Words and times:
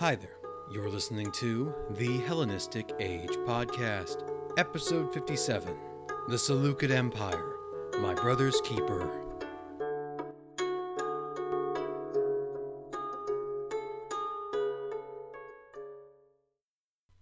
Hi 0.00 0.14
there. 0.14 0.38
You're 0.70 0.88
listening 0.88 1.32
to 1.32 1.74
the 1.90 2.18
Hellenistic 2.18 2.92
Age 3.00 3.32
Podcast, 3.48 4.22
Episode 4.56 5.12
57 5.12 5.76
The 6.28 6.38
Seleucid 6.38 6.92
Empire, 6.92 7.56
My 8.00 8.14
Brother's 8.14 8.60
Keeper. 8.60 9.10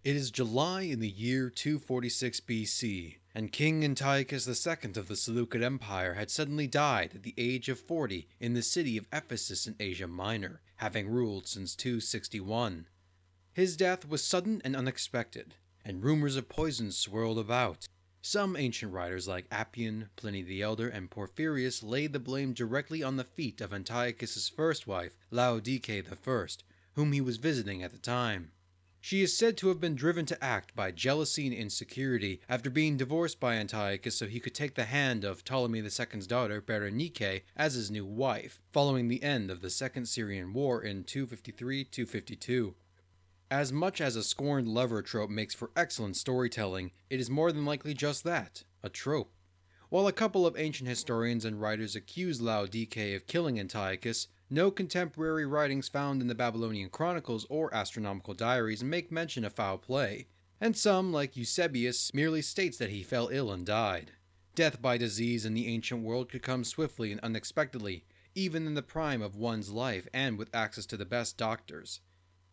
It 0.04 0.14
is 0.14 0.30
July 0.30 0.82
in 0.82 1.00
the 1.00 1.08
year 1.08 1.48
246 1.48 2.40
BC, 2.40 3.16
and 3.36 3.52
King 3.52 3.84
Antiochus 3.84 4.48
II 4.48 4.92
of 4.96 5.08
the 5.08 5.14
Seleucid 5.14 5.62
Empire 5.62 6.14
had 6.14 6.30
suddenly 6.30 6.66
died 6.66 7.10
at 7.16 7.22
the 7.22 7.34
age 7.36 7.68
of 7.68 7.78
40 7.78 8.26
in 8.40 8.54
the 8.54 8.62
city 8.62 8.96
of 8.96 9.06
Ephesus 9.12 9.66
in 9.66 9.76
Asia 9.78 10.06
Minor, 10.06 10.62
having 10.76 11.06
ruled 11.06 11.46
since 11.46 11.76
261. 11.76 12.86
His 13.52 13.76
death 13.76 14.08
was 14.08 14.24
sudden 14.24 14.62
and 14.64 14.74
unexpected, 14.74 15.56
and 15.84 16.02
rumors 16.02 16.36
of 16.36 16.48
poison 16.48 16.90
swirled 16.92 17.38
about. 17.38 17.86
Some 18.22 18.56
ancient 18.56 18.94
writers 18.94 19.28
like 19.28 19.44
Appian, 19.52 20.08
Pliny 20.16 20.40
the 20.40 20.62
Elder, 20.62 20.88
and 20.88 21.10
Porphyrius 21.10 21.82
laid 21.82 22.14
the 22.14 22.18
blame 22.18 22.54
directly 22.54 23.02
on 23.02 23.18
the 23.18 23.24
feet 23.24 23.60
of 23.60 23.74
Antiochus's 23.74 24.48
first 24.48 24.86
wife, 24.86 25.14
Laodice 25.30 25.90
I, 25.90 26.46
whom 26.94 27.12
he 27.12 27.20
was 27.20 27.36
visiting 27.36 27.82
at 27.82 27.92
the 27.92 27.98
time. 27.98 28.52
She 29.06 29.22
is 29.22 29.36
said 29.36 29.56
to 29.58 29.68
have 29.68 29.78
been 29.78 29.94
driven 29.94 30.26
to 30.26 30.44
act 30.44 30.74
by 30.74 30.90
jealousy 30.90 31.46
and 31.46 31.54
insecurity 31.54 32.40
after 32.48 32.68
being 32.68 32.96
divorced 32.96 33.38
by 33.38 33.54
Antiochus 33.54 34.18
so 34.18 34.26
he 34.26 34.40
could 34.40 34.52
take 34.52 34.74
the 34.74 34.86
hand 34.86 35.22
of 35.22 35.44
Ptolemy 35.44 35.78
II's 35.78 36.26
daughter, 36.26 36.60
Berenike, 36.60 37.42
as 37.56 37.74
his 37.74 37.88
new 37.88 38.04
wife, 38.04 38.58
following 38.72 39.06
the 39.06 39.22
end 39.22 39.48
of 39.48 39.60
the 39.60 39.70
Second 39.70 40.06
Syrian 40.06 40.52
War 40.52 40.82
in 40.82 41.04
253 41.04 41.84
252. 41.84 42.74
As 43.48 43.72
much 43.72 44.00
as 44.00 44.16
a 44.16 44.24
scorned 44.24 44.66
lover 44.66 45.02
trope 45.02 45.30
makes 45.30 45.54
for 45.54 45.70
excellent 45.76 46.16
storytelling, 46.16 46.90
it 47.08 47.20
is 47.20 47.30
more 47.30 47.52
than 47.52 47.64
likely 47.64 47.94
just 47.94 48.24
that 48.24 48.64
a 48.82 48.88
trope. 48.88 49.32
While 49.88 50.08
a 50.08 50.12
couple 50.12 50.44
of 50.44 50.58
ancient 50.58 50.88
historians 50.88 51.44
and 51.44 51.60
writers 51.60 51.94
accuse 51.94 52.40
Laodice 52.40 53.14
of 53.14 53.28
killing 53.28 53.60
Antiochus, 53.60 54.26
no 54.48 54.70
contemporary 54.70 55.44
writings 55.44 55.88
found 55.88 56.22
in 56.22 56.28
the 56.28 56.34
Babylonian 56.34 56.88
chronicles 56.88 57.46
or 57.48 57.74
astronomical 57.74 58.34
diaries 58.34 58.84
make 58.84 59.10
mention 59.10 59.44
of 59.44 59.52
foul 59.52 59.78
play, 59.78 60.26
and 60.60 60.76
some, 60.76 61.12
like 61.12 61.36
Eusebius, 61.36 62.14
merely 62.14 62.40
states 62.40 62.78
that 62.78 62.90
he 62.90 63.02
fell 63.02 63.28
ill 63.32 63.50
and 63.50 63.66
died. 63.66 64.12
Death 64.54 64.80
by 64.80 64.96
disease 64.96 65.44
in 65.44 65.54
the 65.54 65.66
ancient 65.66 66.02
world 66.02 66.30
could 66.30 66.42
come 66.42 66.64
swiftly 66.64 67.12
and 67.12 67.20
unexpectedly, 67.20 68.04
even 68.34 68.66
in 68.66 68.74
the 68.74 68.82
prime 68.82 69.20
of 69.20 69.36
one's 69.36 69.70
life 69.70 70.06
and 70.14 70.38
with 70.38 70.54
access 70.54 70.86
to 70.86 70.96
the 70.96 71.04
best 71.04 71.36
doctors. 71.36 72.00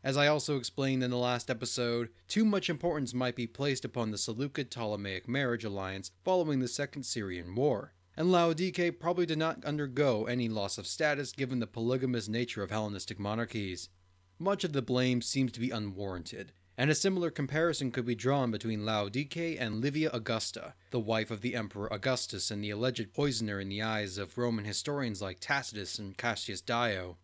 As 0.04 0.18
I 0.18 0.28
also 0.28 0.58
explained 0.58 1.02
in 1.02 1.12
the 1.12 1.18
last 1.18 1.50
episode, 1.50 2.10
too 2.28 2.44
much 2.44 2.70
importance 2.70 3.14
might 3.14 3.38
be 3.38 3.48
placed 3.48 3.86
upon 3.86 4.12
the 4.12 4.18
Seleucid 4.18 4.70
Ptolemaic 4.70 5.30
marriage 5.30 5.64
alliance 5.64 6.12
following 6.26 6.60
the 6.60 6.68
Second 6.68 7.04
Syrian 7.04 7.56
War 7.56 7.94
and 8.16 8.32
Laodice 8.32 8.92
probably 9.00 9.26
did 9.26 9.38
not 9.38 9.64
undergo 9.66 10.26
any 10.26 10.48
loss 10.48 10.78
of 10.78 10.88
status 10.88 11.32
given 11.32 11.60
the 11.60 11.68
polygamous 11.68 12.28
nature 12.28 12.64
of 12.64 12.72
Hellenistic 12.72 13.20
monarchies. 13.20 13.90
Much 14.40 14.64
of 14.64 14.74
the 14.74 14.82
blame 14.82 15.22
seems 15.22 15.52
to 15.52 15.60
be 15.60 15.72
unwarranted, 15.72 16.52
and 16.78 16.90
a 16.90 16.96
similar 16.96 17.30
comparison 17.30 17.92
could 17.92 18.06
be 18.06 18.16
drawn 18.16 18.52
between 18.52 18.86
Laodike 18.86 19.58
and 19.60 19.82
Livia 19.82 20.10
Augusta, 20.12 20.74
the 20.92 21.00
wife 21.00 21.32
of 21.32 21.42
the 21.42 21.56
Emperor 21.56 21.88
Augustus 21.92 22.52
and 22.52 22.64
the 22.64 22.72
alleged 22.72 23.14
poisoner 23.14 23.60
in 23.60 23.70
the 23.70 23.82
eyes 23.82 24.18
of 24.18 24.38
Roman 24.38 24.66
historians 24.66 25.22
like 25.22 25.40
Tacitus 25.40 26.00
and 26.00 26.18
Cassius 26.18 26.62
Dio. 26.62 27.18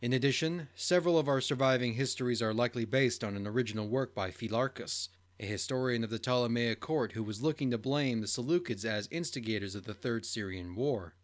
In 0.00 0.12
addition, 0.12 0.68
several 0.74 1.18
of 1.18 1.28
our 1.28 1.40
surviving 1.40 1.94
histories 1.94 2.42
are 2.42 2.52
likely 2.52 2.84
based 2.84 3.22
on 3.22 3.36
an 3.36 3.46
original 3.46 3.88
work 3.88 4.14
by 4.14 4.30
Phylarchus, 4.30 5.08
a 5.42 5.44
historian 5.44 6.04
of 6.04 6.10
the 6.10 6.20
Ptolemaic 6.20 6.78
court 6.78 7.12
who 7.12 7.24
was 7.24 7.42
looking 7.42 7.68
to 7.72 7.76
blame 7.76 8.20
the 8.20 8.28
Seleucids 8.28 8.84
as 8.84 9.08
instigators 9.10 9.74
of 9.74 9.84
the 9.84 9.92
Third 9.92 10.24
Syrian 10.24 10.76
War. 10.76 11.16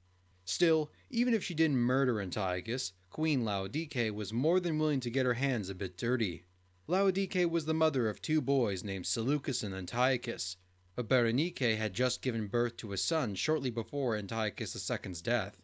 Still, 0.45 0.91
even 1.09 1.35
if 1.35 1.45
she 1.45 1.55
didn't 1.55 1.77
murder 1.77 2.21
Antiochus, 2.21 2.95
Queen 3.11 3.45
Laodike 3.45 4.13
was 4.13 4.33
more 4.33 4.59
than 4.59 4.77
willing 4.77 4.99
to 5.01 5.11
get 5.11 5.25
her 5.25 5.35
hands 5.35 5.71
a 5.71 5.75
bit 5.75 5.97
dirty. 5.97 6.47
Laodike 6.89 7.49
was 7.49 7.67
the 7.67 7.75
mother 7.75 8.09
of 8.09 8.21
two 8.21 8.41
boys 8.41 8.83
named 8.83 9.07
Seleucus 9.07 9.63
and 9.63 9.73
Antiochus, 9.73 10.57
but 10.97 11.09
Berenike 11.09 11.77
had 11.77 11.95
just 11.95 12.21
given 12.21 12.49
birth 12.49 12.77
to 12.79 12.93
a 12.93 12.97
son 12.97 13.37
shortly 13.37 13.71
before 13.71 14.17
Antiochus 14.17 14.75
II's 14.91 15.23
death. 15.23 15.63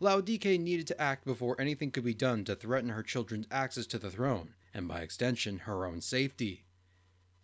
Laodike 0.00 0.58
needed 0.58 0.88
to 0.88 1.00
act 1.00 1.24
before 1.24 1.60
anything 1.60 1.92
could 1.92 2.04
be 2.04 2.14
done 2.14 2.44
to 2.46 2.56
threaten 2.56 2.90
her 2.90 3.04
children's 3.04 3.46
access 3.52 3.86
to 3.86 3.98
the 3.98 4.10
throne, 4.10 4.54
and 4.74 4.88
by 4.88 5.02
extension, 5.02 5.60
her 5.60 5.86
own 5.86 6.00
safety. 6.00 6.65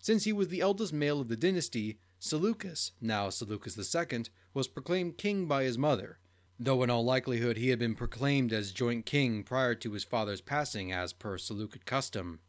Since 0.02 0.24
he 0.24 0.32
was 0.32 0.48
the 0.48 0.60
eldest 0.60 0.92
male 0.92 1.20
of 1.20 1.28
the 1.28 1.36
dynasty, 1.36 2.00
Seleucus, 2.18 2.90
now 3.00 3.30
Seleucus 3.30 3.78
II, 3.78 4.24
was 4.52 4.66
proclaimed 4.66 5.16
king 5.16 5.46
by 5.46 5.62
his 5.62 5.78
mother, 5.78 6.18
though 6.58 6.82
in 6.82 6.90
all 6.90 7.04
likelihood 7.04 7.56
he 7.56 7.68
had 7.68 7.78
been 7.78 7.94
proclaimed 7.94 8.52
as 8.52 8.72
joint 8.72 9.06
king 9.06 9.44
prior 9.44 9.76
to 9.76 9.92
his 9.92 10.02
father's 10.02 10.40
passing 10.40 10.90
as 10.90 11.12
per 11.12 11.38
Seleucid 11.38 11.86
custom. 11.86 12.40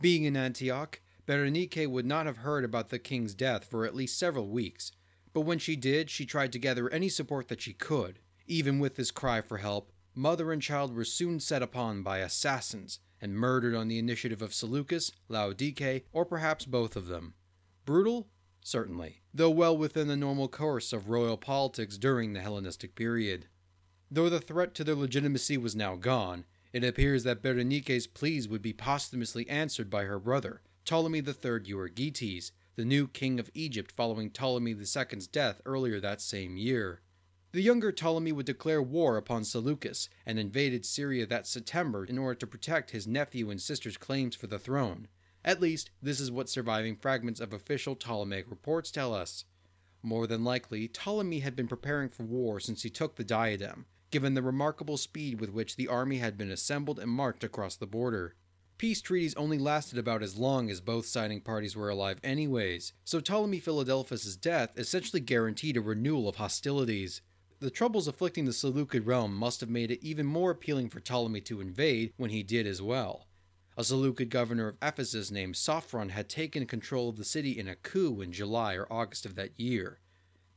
Being 0.00 0.24
in 0.24 0.36
Antioch, 0.36 1.00
Berenike 1.24 1.88
would 1.88 2.04
not 2.04 2.26
have 2.26 2.38
heard 2.38 2.64
about 2.64 2.88
the 2.88 2.98
king's 2.98 3.32
death 3.32 3.64
for 3.64 3.86
at 3.86 3.94
least 3.94 4.18
several 4.18 4.48
weeks, 4.48 4.90
but 5.32 5.42
when 5.42 5.60
she 5.60 5.76
did, 5.76 6.10
she 6.10 6.26
tried 6.26 6.50
to 6.50 6.58
gather 6.58 6.90
any 6.90 7.08
support 7.08 7.46
that 7.46 7.60
she 7.60 7.74
could. 7.74 8.18
Even 8.48 8.80
with 8.80 8.96
this 8.96 9.12
cry 9.12 9.40
for 9.40 9.58
help, 9.58 9.92
mother 10.16 10.50
and 10.50 10.60
child 10.60 10.96
were 10.96 11.04
soon 11.04 11.38
set 11.38 11.62
upon 11.62 12.02
by 12.02 12.18
assassins, 12.18 12.98
and 13.22 13.36
murdered 13.36 13.74
on 13.74 13.88
the 13.88 13.98
initiative 13.98 14.42
of 14.42 14.52
Seleucus, 14.52 15.12
Laodice, 15.28 16.02
or 16.12 16.26
perhaps 16.26 16.66
both 16.66 16.96
of 16.96 17.06
them. 17.06 17.34
Brutal? 17.86 18.28
Certainly, 18.60 19.22
though 19.32 19.50
well 19.50 19.76
within 19.76 20.08
the 20.08 20.16
normal 20.16 20.48
course 20.48 20.92
of 20.92 21.08
royal 21.08 21.36
politics 21.36 21.96
during 21.96 22.32
the 22.32 22.40
Hellenistic 22.40 22.94
period. 22.94 23.46
Though 24.10 24.28
the 24.28 24.40
threat 24.40 24.74
to 24.74 24.84
their 24.84 24.94
legitimacy 24.94 25.56
was 25.56 25.74
now 25.74 25.96
gone, 25.96 26.44
it 26.72 26.84
appears 26.84 27.24
that 27.24 27.42
Berenike's 27.42 28.06
pleas 28.06 28.48
would 28.48 28.62
be 28.62 28.72
posthumously 28.72 29.48
answered 29.48 29.88
by 29.88 30.04
her 30.04 30.18
brother, 30.18 30.62
Ptolemy 30.84 31.18
III 31.18 31.60
Euergetes, 31.64 32.50
the 32.76 32.84
new 32.84 33.06
king 33.06 33.38
of 33.38 33.50
Egypt 33.54 33.92
following 33.92 34.30
Ptolemy 34.30 34.72
II's 34.72 35.26
death 35.26 35.60
earlier 35.64 36.00
that 36.00 36.20
same 36.20 36.56
year. 36.56 37.00
The 37.52 37.60
younger 37.60 37.92
Ptolemy 37.92 38.32
would 38.32 38.46
declare 38.46 38.80
war 38.80 39.18
upon 39.18 39.44
Seleucus 39.44 40.08
and 40.24 40.38
invaded 40.38 40.86
Syria 40.86 41.26
that 41.26 41.46
September 41.46 42.02
in 42.02 42.16
order 42.16 42.34
to 42.36 42.46
protect 42.46 42.92
his 42.92 43.06
nephew 43.06 43.50
and 43.50 43.60
sister's 43.60 43.98
claims 43.98 44.34
for 44.34 44.46
the 44.46 44.58
throne. 44.58 45.06
At 45.44 45.60
least, 45.60 45.90
this 46.00 46.18
is 46.18 46.30
what 46.30 46.48
surviving 46.48 46.96
fragments 46.96 47.40
of 47.40 47.52
official 47.52 47.94
Ptolemaic 47.94 48.48
reports 48.48 48.90
tell 48.90 49.12
us. 49.12 49.44
More 50.02 50.26
than 50.26 50.44
likely, 50.44 50.88
Ptolemy 50.88 51.40
had 51.40 51.54
been 51.54 51.68
preparing 51.68 52.08
for 52.08 52.22
war 52.22 52.58
since 52.58 52.84
he 52.84 52.90
took 52.90 53.16
the 53.16 53.24
diadem, 53.24 53.84
given 54.10 54.32
the 54.32 54.42
remarkable 54.42 54.96
speed 54.96 55.38
with 55.38 55.50
which 55.50 55.76
the 55.76 55.88
army 55.88 56.18
had 56.18 56.38
been 56.38 56.50
assembled 56.50 56.98
and 56.98 57.10
marched 57.10 57.44
across 57.44 57.76
the 57.76 57.86
border. 57.86 58.34
Peace 58.78 59.02
treaties 59.02 59.34
only 59.34 59.58
lasted 59.58 59.98
about 59.98 60.22
as 60.22 60.38
long 60.38 60.70
as 60.70 60.80
both 60.80 61.04
siding 61.04 61.42
parties 61.42 61.76
were 61.76 61.90
alive 61.90 62.18
anyways, 62.24 62.94
so 63.04 63.20
Ptolemy 63.20 63.60
Philadelphus's 63.60 64.36
death 64.36 64.72
essentially 64.78 65.20
guaranteed 65.20 65.76
a 65.76 65.82
renewal 65.82 66.30
of 66.30 66.36
hostilities. 66.36 67.20
The 67.62 67.70
troubles 67.70 68.08
afflicting 68.08 68.44
the 68.44 68.52
Seleucid 68.52 69.06
realm 69.06 69.36
must 69.36 69.60
have 69.60 69.70
made 69.70 69.92
it 69.92 70.02
even 70.02 70.26
more 70.26 70.50
appealing 70.50 70.88
for 70.88 70.98
Ptolemy 70.98 71.42
to 71.42 71.60
invade 71.60 72.12
when 72.16 72.30
he 72.30 72.42
did 72.42 72.66
as 72.66 72.82
well. 72.82 73.28
A 73.76 73.84
Seleucid 73.84 74.30
governor 74.30 74.66
of 74.66 74.78
Ephesus 74.82 75.30
named 75.30 75.54
Sophron 75.54 76.08
had 76.08 76.28
taken 76.28 76.66
control 76.66 77.08
of 77.08 77.16
the 77.16 77.24
city 77.24 77.56
in 77.56 77.68
a 77.68 77.76
coup 77.76 78.20
in 78.20 78.32
July 78.32 78.74
or 78.74 78.92
August 78.92 79.24
of 79.24 79.36
that 79.36 79.60
year. 79.60 80.00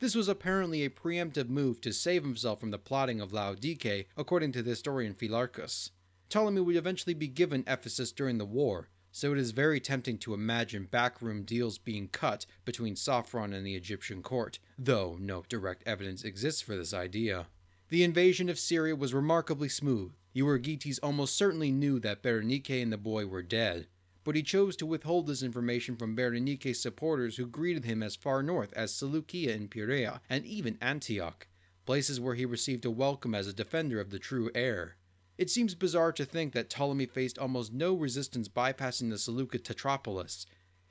This 0.00 0.16
was 0.16 0.26
apparently 0.26 0.84
a 0.84 0.90
preemptive 0.90 1.48
move 1.48 1.80
to 1.82 1.92
save 1.92 2.24
himself 2.24 2.58
from 2.58 2.72
the 2.72 2.76
plotting 2.76 3.20
of 3.20 3.32
Laodice, 3.32 4.06
according 4.16 4.50
to 4.50 4.62
the 4.62 4.70
historian 4.70 5.14
Phylarchus. 5.14 5.90
Ptolemy 6.28 6.60
would 6.62 6.74
eventually 6.74 7.14
be 7.14 7.28
given 7.28 7.62
Ephesus 7.68 8.10
during 8.10 8.38
the 8.38 8.44
war, 8.44 8.88
so 9.16 9.32
it 9.32 9.38
is 9.38 9.52
very 9.52 9.80
tempting 9.80 10.18
to 10.18 10.34
imagine 10.34 10.86
backroom 10.90 11.42
deals 11.42 11.78
being 11.78 12.06
cut 12.06 12.44
between 12.66 12.94
Sophron 12.94 13.54
and 13.54 13.66
the 13.66 13.74
Egyptian 13.74 14.22
court, 14.22 14.58
though 14.78 15.16
no 15.18 15.42
direct 15.48 15.82
evidence 15.86 16.22
exists 16.22 16.60
for 16.60 16.76
this 16.76 16.92
idea. 16.92 17.46
The 17.88 18.04
invasion 18.04 18.50
of 18.50 18.58
Syria 18.58 18.94
was 18.94 19.14
remarkably 19.14 19.70
smooth. 19.70 20.12
Euergetes 20.34 20.98
almost 21.02 21.34
certainly 21.34 21.72
knew 21.72 21.98
that 22.00 22.22
Berenike 22.22 22.82
and 22.82 22.92
the 22.92 22.98
boy 22.98 23.24
were 23.24 23.40
dead, 23.40 23.86
but 24.22 24.36
he 24.36 24.42
chose 24.42 24.76
to 24.76 24.84
withhold 24.84 25.26
this 25.26 25.42
information 25.42 25.96
from 25.96 26.14
Berenike's 26.14 26.82
supporters 26.82 27.38
who 27.38 27.46
greeted 27.46 27.86
him 27.86 28.02
as 28.02 28.16
far 28.16 28.42
north 28.42 28.74
as 28.74 28.94
Seleucia 28.94 29.50
in 29.50 29.68
Pieria 29.68 30.20
and 30.28 30.44
even 30.44 30.76
Antioch, 30.82 31.46
places 31.86 32.20
where 32.20 32.34
he 32.34 32.44
received 32.44 32.84
a 32.84 32.90
welcome 32.90 33.34
as 33.34 33.46
a 33.46 33.54
defender 33.54 33.98
of 33.98 34.10
the 34.10 34.18
true 34.18 34.50
heir. 34.54 34.95
It 35.38 35.50
seems 35.50 35.74
bizarre 35.74 36.12
to 36.12 36.24
think 36.24 36.54
that 36.54 36.70
Ptolemy 36.70 37.06
faced 37.06 37.38
almost 37.38 37.72
no 37.72 37.94
resistance 37.94 38.48
bypassing 38.48 39.10
the 39.10 39.18
Seleucid 39.18 39.64
Tetrapolis, 39.64 40.46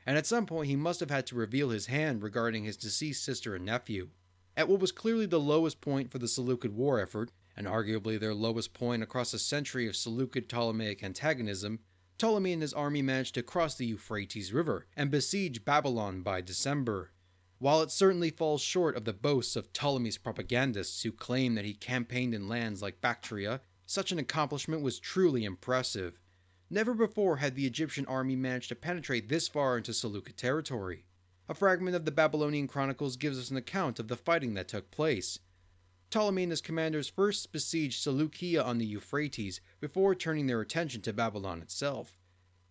and 0.06 0.18
at 0.18 0.28
some 0.28 0.46
point 0.46 0.70
he 0.70 0.76
must 0.76 1.00
have 1.00 1.10
had 1.10 1.26
to 1.28 1.36
reveal 1.36 1.70
his 1.70 1.88
hand 1.88 2.22
regarding 2.22 2.64
his 2.64 2.78
deceased 2.78 3.24
sister 3.24 3.56
and 3.56 3.66
nephew. 3.66 4.10
At 4.56 4.70
what 4.70 4.80
was 4.80 4.92
clearly 4.92 5.26
the 5.26 5.40
lowest 5.40 5.82
point 5.82 6.12
for 6.12 6.20
the 6.20 6.28
Seleucid 6.28 6.76
war 6.76 7.00
effort, 7.00 7.32
and 7.58 7.66
arguably 7.66 8.20
their 8.20 8.36
lowest 8.36 8.74
point 8.74 9.02
across 9.02 9.34
a 9.34 9.40
century 9.40 9.88
of 9.88 9.96
Seleucid 9.96 10.48
Ptolemaic 10.48 11.04
antagonism, 11.04 11.80
Ptolemy 12.18 12.54
and 12.54 12.62
his 12.62 12.74
army 12.74 13.02
managed 13.02 13.34
to 13.36 13.44
cross 13.44 13.76
the 13.76 13.86
Euphrates 13.86 14.54
River 14.54 14.86
and 14.96 15.10
besiege 15.10 15.66
Babylon 15.66 16.22
by 16.22 16.40
December. 16.40 17.12
While 17.58 17.82
it 17.82 17.92
certainly 17.92 18.30
falls 18.30 18.62
short 18.62 18.96
of 18.96 19.06
the 19.06 19.14
boasts 19.14 19.56
of 19.56 19.74
Ptolemy's 19.74 20.18
propagandists 20.18 21.04
who 21.04 21.12
claim 21.12 21.56
that 21.56 21.66
he 21.66 21.74
campaigned 21.74 22.34
in 22.36 22.48
lands 22.48 22.82
like 22.82 23.02
Bactria, 23.02 23.62
such 23.86 24.12
an 24.12 24.20
accomplishment 24.20 24.82
was 24.82 25.00
truly 25.00 25.44
impressive. 25.44 26.20
Never 26.70 26.94
before 26.94 27.38
had 27.38 27.56
the 27.56 27.68
Egyptian 27.68 28.06
army 28.08 28.36
managed 28.36 28.70
to 28.70 28.76
penetrate 28.76 29.30
this 29.30 29.48
far 29.48 29.78
into 29.78 29.94
Seleucid 29.94 30.38
territory. 30.38 31.06
A 31.48 31.54
fragment 31.54 31.96
of 31.96 32.06
the 32.06 32.12
Babylonian 32.12 32.68
Chronicles 32.68 33.18
gives 33.18 33.38
us 33.38 33.52
an 33.52 33.58
account 33.58 34.00
of 34.00 34.08
the 34.08 34.16
fighting 34.16 34.56
that 34.56 34.68
took 34.68 34.90
place. 34.90 35.40
Ptolemy 36.10 36.44
and 36.44 36.52
his 36.52 36.62
commanders 36.62 37.10
first 37.10 37.52
besieged 37.52 38.02
Seleucia 38.02 38.64
on 38.64 38.78
the 38.80 38.86
Euphrates 38.86 39.62
before 39.80 40.16
turning 40.16 40.48
their 40.48 40.62
attention 40.62 41.02
to 41.02 41.14
Babylon 41.14 41.62
itself. 41.62 42.18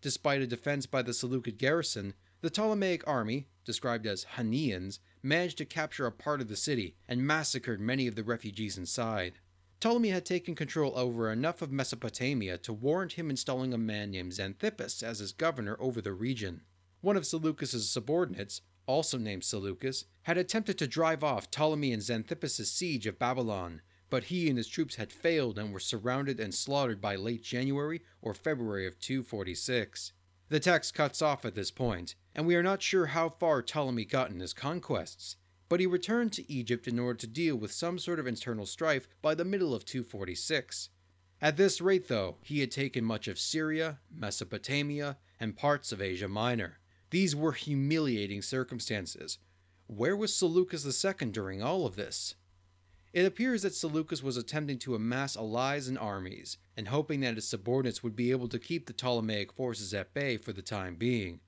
Despite 0.00 0.43
a 0.43 0.46
defense 0.46 0.87
by 0.87 1.02
the 1.02 1.14
Seleucid 1.14 1.58
garrison, 1.58 2.14
the 2.40 2.50
Ptolemaic 2.50 3.06
army, 3.06 3.49
described 3.64 4.06
as 4.06 4.26
Haneans, 4.37 4.99
managed 5.22 5.58
to 5.58 5.64
capture 5.64 6.06
a 6.06 6.12
part 6.12 6.40
of 6.40 6.49
the 6.49 6.56
city 6.56 6.96
and 7.08 7.26
massacred 7.26 7.81
many 7.81 8.06
of 8.06 8.14
the 8.14 8.25
refugees 8.25 8.76
inside. 8.76 9.38
Ptolemy 9.80 10.10
had 10.10 10.24
taken 10.24 10.54
control 10.54 10.92
over 10.96 11.30
enough 11.30 11.60
of 11.60 11.70
Mesopotamia 11.70 12.56
to 12.58 12.72
warrant 12.72 13.12
him 13.12 13.30
installing 13.30 13.74
a 13.74 13.78
man 13.78 14.10
named 14.10 14.32
Xanthippus 14.32 15.02
as 15.02 15.18
his 15.18 15.32
governor 15.32 15.76
over 15.78 16.00
the 16.00 16.12
region. 16.12 16.62
One 17.00 17.16
of 17.16 17.26
Seleucus's 17.26 17.90
subordinates, 17.90 18.62
also 18.86 19.18
named 19.18 19.44
Seleucus, 19.44 20.06
had 20.22 20.38
attempted 20.38 20.78
to 20.78 20.86
drive 20.86 21.22
off 21.22 21.50
Ptolemy 21.50 21.92
and 21.92 22.02
Xanthippus' 22.02 22.66
siege 22.66 23.06
of 23.06 23.18
Babylon, 23.18 23.82
but 24.08 24.24
he 24.24 24.48
and 24.48 24.56
his 24.56 24.68
troops 24.68 24.94
had 24.96 25.12
failed 25.12 25.58
and 25.58 25.72
were 25.72 25.80
surrounded 25.80 26.40
and 26.40 26.54
slaughtered 26.54 27.00
by 27.00 27.16
late 27.16 27.42
January 27.42 28.02
or 28.22 28.32
February 28.32 28.86
of 28.86 28.98
246. 28.98 30.12
The 30.48 30.60
text 30.60 30.94
cuts 30.94 31.20
off 31.20 31.44
at 31.44 31.54
this 31.54 31.70
point, 31.70 32.14
and 32.34 32.46
we 32.46 32.54
are 32.54 32.62
not 32.62 32.82
sure 32.82 33.06
how 33.06 33.28
far 33.28 33.62
Ptolemy 33.62 34.04
got 34.04 34.30
in 34.30 34.40
his 34.40 34.52
conquests, 34.52 35.36
but 35.69 35.81
he 35.81 35.87
returned 35.87 36.32
to 36.32 36.50
Egypt 36.50 36.87
in 36.87 36.99
order 36.99 37.19
to 37.19 37.26
deal 37.26 37.56
with 37.56 37.72
some 37.72 37.99
sort 37.99 38.19
of 38.19 38.26
internal 38.26 38.66
strife 38.66 39.08
by 39.22 39.34
the 39.34 39.44
middle 39.44 39.75
of 39.75 39.84
246. 39.84 40.90
At 41.40 41.56
this 41.56 41.81
rate, 41.81 42.08
though, 42.08 42.37
he 42.43 42.61
had 42.61 42.70
taken 42.70 43.05
much 43.05 43.28
of 43.28 43.38
Syria, 43.38 43.99
Mesopotamia, 44.11 45.19
and 45.40 45.56
parts 45.56 45.93
of 45.93 46.00
Asia 46.00 46.28
Minor. 46.28 46.78
These 47.11 47.37
were 47.37 47.52
humiliating 47.52 48.43
circumstances. 48.43 49.38
Where 49.87 50.16
was 50.16 50.34
Seleucus 50.34 51.05
II 51.05 51.31
during 51.31 51.62
all 51.62 51.87
of 51.87 51.96
this? 51.96 52.34
It 53.12 53.26
appears 53.26 53.62
that 53.62 53.75
Seleucus 53.75 54.22
was 54.22 54.37
attempting 54.37 54.78
to 54.81 54.96
amass 54.96 55.37
allies 55.37 55.87
and 55.87 55.96
armies, 55.96 56.58
and 56.76 56.88
hoping 56.88 57.20
that 57.20 57.37
his 57.37 57.46
subordinates 57.46 58.02
would 58.02 58.17
be 58.17 58.32
able 58.32 58.49
to 58.49 58.58
keep 58.58 58.87
the 58.87 58.93
Ptolemaic 58.93 59.52
forces 59.52 59.94
at 59.94 60.14
bay 60.14 60.37
for 60.37 60.52
the 60.52 60.62
time 60.62 60.96
being. 60.96 61.40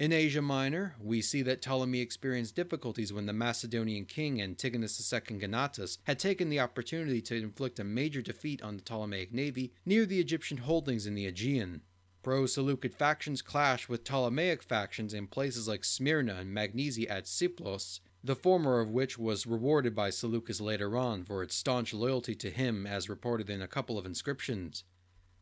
In 0.00 0.14
Asia 0.14 0.40
Minor, 0.40 0.94
we 0.98 1.20
see 1.20 1.42
that 1.42 1.60
Ptolemy 1.60 2.00
experienced 2.00 2.56
difficulties 2.56 3.12
when 3.12 3.26
the 3.26 3.34
Macedonian 3.34 4.06
king 4.06 4.40
Antigonus 4.40 5.12
II 5.12 5.38
Gonatas 5.38 5.98
had 6.04 6.18
taken 6.18 6.48
the 6.48 6.58
opportunity 6.58 7.20
to 7.20 7.36
inflict 7.36 7.78
a 7.78 7.84
major 7.84 8.22
defeat 8.22 8.62
on 8.62 8.76
the 8.76 8.82
Ptolemaic 8.82 9.30
navy 9.30 9.74
near 9.84 10.06
the 10.06 10.18
Egyptian 10.18 10.56
holdings 10.56 11.06
in 11.06 11.14
the 11.14 11.26
Aegean. 11.26 11.82
Pro 12.22 12.46
Seleucid 12.46 12.94
factions 12.94 13.42
clashed 13.42 13.90
with 13.90 14.04
Ptolemaic 14.04 14.62
factions 14.62 15.12
in 15.12 15.26
places 15.26 15.68
like 15.68 15.84
Smyrna 15.84 16.36
and 16.36 16.54
Magnesia 16.54 17.06
at 17.12 17.26
Sipylos, 17.26 18.00
the 18.24 18.34
former 18.34 18.80
of 18.80 18.88
which 18.88 19.18
was 19.18 19.46
rewarded 19.46 19.94
by 19.94 20.08
Seleucus 20.08 20.62
later 20.62 20.96
on 20.96 21.26
for 21.26 21.42
its 21.42 21.54
staunch 21.54 21.92
loyalty 21.92 22.34
to 22.36 22.48
him, 22.48 22.86
as 22.86 23.10
reported 23.10 23.50
in 23.50 23.60
a 23.60 23.68
couple 23.68 23.98
of 23.98 24.06
inscriptions. 24.06 24.82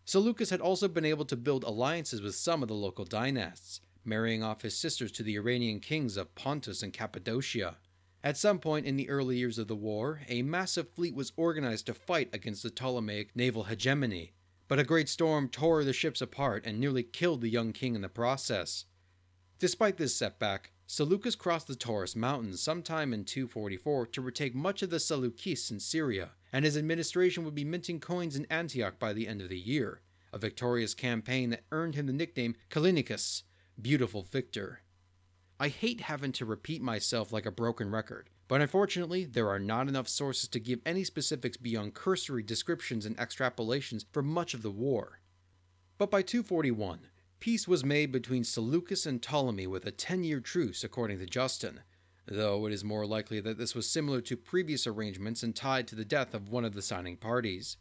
Seleucus 0.04 0.50
had 0.50 0.60
also 0.60 0.88
been 0.88 1.04
able 1.04 1.26
to 1.26 1.36
build 1.36 1.62
alliances 1.62 2.20
with 2.20 2.34
some 2.34 2.62
of 2.62 2.68
the 2.68 2.74
local 2.74 3.04
dynasts, 3.04 3.82
marrying 4.04 4.42
off 4.42 4.62
his 4.62 4.76
sisters 4.76 5.12
to 5.12 5.22
the 5.22 5.36
Iranian 5.36 5.80
kings 5.80 6.16
of 6.16 6.34
Pontus 6.34 6.82
and 6.82 6.92
Cappadocia. 6.92 7.76
At 8.22 8.36
some 8.36 8.58
point 8.58 8.86
in 8.86 8.96
the 8.96 9.08
early 9.08 9.36
years 9.36 9.58
of 9.58 9.68
the 9.68 9.76
war, 9.76 10.22
a 10.28 10.42
massive 10.42 10.90
fleet 10.90 11.14
was 11.14 11.32
organized 11.36 11.86
to 11.86 11.94
fight 11.94 12.28
against 12.32 12.62
the 12.62 12.70
Ptolemaic 12.70 13.34
naval 13.36 13.64
hegemony, 13.64 14.32
but 14.66 14.78
a 14.78 14.84
great 14.84 15.08
storm 15.08 15.48
tore 15.48 15.84
the 15.84 15.92
ships 15.92 16.20
apart 16.20 16.66
and 16.66 16.80
nearly 16.80 17.02
killed 17.02 17.40
the 17.40 17.48
young 17.48 17.72
king 17.72 17.94
in 17.94 18.02
the 18.02 18.08
process. 18.08 18.84
Despite 19.58 19.96
this 19.96 20.16
setback, 20.16 20.72
Seleucus 20.86 21.36
crossed 21.36 21.68
the 21.68 21.76
Taurus 21.76 22.16
Mountains 22.16 22.62
sometime 22.62 23.12
in 23.12 23.24
244 23.24 24.06
to 24.06 24.20
retake 24.22 24.54
much 24.54 24.82
of 24.82 24.90
the 24.90 24.96
Seleucids 24.96 25.70
in 25.70 25.80
Syria, 25.80 26.30
and 26.52 26.64
his 26.64 26.76
administration 26.76 27.44
would 27.44 27.54
be 27.54 27.64
minting 27.64 28.00
coins 28.00 28.36
in 28.36 28.46
Antioch 28.50 28.98
by 28.98 29.12
the 29.12 29.28
end 29.28 29.42
of 29.42 29.48
the 29.48 29.58
year, 29.58 30.00
a 30.32 30.38
victorious 30.38 30.94
campaign 30.94 31.50
that 31.50 31.64
earned 31.72 31.94
him 31.94 32.06
the 32.06 32.12
nickname 32.12 32.56
Callinicus, 32.70 33.42
beautiful 33.80 34.22
victor. 34.22 34.82
I 35.60 35.68
hate 35.68 36.02
having 36.02 36.32
to 36.32 36.44
repeat 36.44 36.82
myself 36.82 37.32
like 37.32 37.46
a 37.46 37.50
broken 37.50 37.90
record, 37.90 38.30
but 38.46 38.60
unfortunately, 38.60 39.24
there 39.24 39.48
are 39.48 39.58
not 39.58 39.88
enough 39.88 40.08
sources 40.08 40.48
to 40.50 40.60
give 40.60 40.80
any 40.86 41.04
specifics 41.04 41.56
beyond 41.56 41.94
cursory 41.94 42.42
descriptions 42.42 43.06
and 43.06 43.16
extrapolations 43.16 44.04
for 44.12 44.22
much 44.22 44.54
of 44.54 44.62
the 44.62 44.70
war. 44.70 45.20
But 45.96 46.10
by 46.10 46.22
241, 46.22 47.08
Peace 47.40 47.68
was 47.68 47.84
made 47.84 48.10
between 48.10 48.42
Seleucus 48.42 49.06
and 49.06 49.22
Ptolemy 49.22 49.68
with 49.68 49.86
a 49.86 49.92
10 49.92 50.24
year 50.24 50.40
truce, 50.40 50.82
according 50.82 51.20
to 51.20 51.26
Justin, 51.26 51.80
though 52.26 52.66
it 52.66 52.72
is 52.72 52.82
more 52.82 53.06
likely 53.06 53.38
that 53.40 53.58
this 53.58 53.76
was 53.76 53.88
similar 53.88 54.20
to 54.22 54.36
previous 54.36 54.88
arrangements 54.88 55.44
and 55.44 55.54
tied 55.54 55.86
to 55.88 55.94
the 55.94 56.04
death 56.04 56.34
of 56.34 56.48
one 56.48 56.64
of 56.64 56.74
the 56.74 56.82
signing 56.82 57.16
parties. 57.16 57.76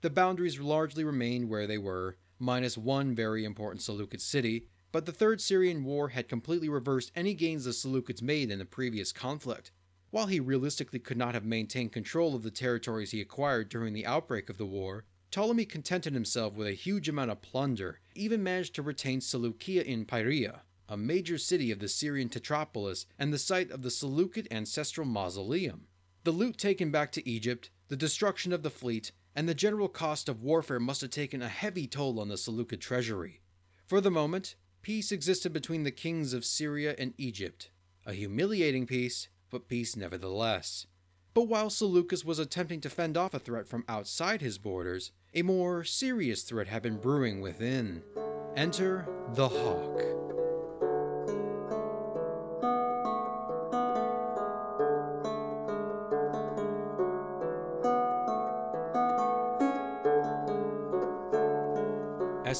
The 0.00 0.08
boundaries 0.08 0.58
largely 0.58 1.04
remained 1.04 1.50
where 1.50 1.66
they 1.66 1.78
were, 1.78 2.16
minus 2.38 2.78
one 2.78 3.14
very 3.14 3.44
important 3.44 3.82
Seleucid 3.82 4.22
city, 4.22 4.66
but 4.92 5.06
the 5.06 5.12
Third 5.12 5.40
Syrian 5.40 5.84
War 5.84 6.10
had 6.10 6.28
completely 6.28 6.68
reversed 6.68 7.10
any 7.16 7.34
gains 7.34 7.64
the 7.64 7.72
Seleucids 7.72 8.22
made 8.22 8.50
in 8.50 8.58
the 8.58 8.64
previous 8.64 9.10
conflict. 9.10 9.72
While 10.10 10.26
he 10.26 10.38
realistically 10.38 10.98
could 10.98 11.16
not 11.16 11.32
have 11.32 11.46
maintained 11.46 11.92
control 11.92 12.36
of 12.36 12.42
the 12.42 12.50
territories 12.50 13.10
he 13.10 13.20
acquired 13.22 13.70
during 13.70 13.94
the 13.94 14.04
outbreak 14.04 14.50
of 14.50 14.58
the 14.58 14.66
war, 14.66 15.06
Ptolemy 15.30 15.64
contented 15.64 16.12
himself 16.12 16.52
with 16.52 16.68
a 16.68 16.72
huge 16.72 17.08
amount 17.08 17.30
of 17.30 17.40
plunder, 17.40 18.00
even 18.14 18.42
managed 18.42 18.74
to 18.74 18.82
retain 18.82 19.22
Seleucia 19.22 19.82
in 19.90 20.04
Pieria, 20.04 20.60
a 20.86 20.98
major 20.98 21.38
city 21.38 21.70
of 21.70 21.78
the 21.78 21.88
Syrian 21.88 22.28
Tetrapolis 22.28 23.06
and 23.18 23.32
the 23.32 23.38
site 23.38 23.70
of 23.70 23.80
the 23.80 23.90
Seleucid 23.90 24.46
ancestral 24.50 25.06
mausoleum. 25.06 25.86
The 26.24 26.32
loot 26.32 26.58
taken 26.58 26.90
back 26.90 27.10
to 27.12 27.26
Egypt, 27.26 27.70
the 27.88 27.96
destruction 27.96 28.52
of 28.52 28.62
the 28.62 28.68
fleet, 28.68 29.12
and 29.34 29.48
the 29.48 29.54
general 29.54 29.88
cost 29.88 30.28
of 30.28 30.42
warfare 30.42 30.78
must 30.78 31.00
have 31.00 31.10
taken 31.10 31.40
a 31.40 31.48
heavy 31.48 31.86
toll 31.86 32.20
on 32.20 32.28
the 32.28 32.36
Seleucid 32.36 32.82
treasury. 32.82 33.40
For 33.86 34.02
the 34.02 34.10
moment, 34.10 34.56
peace 34.82 35.12
existed 35.12 35.52
between 35.52 35.84
the 35.84 35.90
kings 35.90 36.34
of 36.34 36.44
Syria 36.44 36.94
and 36.98 37.14
Egypt. 37.16 37.70
A 38.04 38.12
humiliating 38.12 38.86
peace, 38.86 39.28
but 39.48 39.68
peace 39.68 39.96
nevertheless. 39.96 40.86
But 41.34 41.44
while 41.44 41.70
Seleucus 41.70 42.24
was 42.24 42.38
attempting 42.38 42.80
to 42.82 42.90
fend 42.90 43.16
off 43.16 43.32
a 43.32 43.38
threat 43.38 43.66
from 43.66 43.84
outside 43.88 44.42
his 44.42 44.58
borders, 44.58 45.12
a 45.32 45.42
more 45.42 45.84
serious 45.84 46.42
threat 46.42 46.66
had 46.66 46.82
been 46.82 46.98
brewing 46.98 47.40
within. 47.40 48.02
Enter 48.56 49.06
the 49.34 49.48
Hawk. 49.48 50.21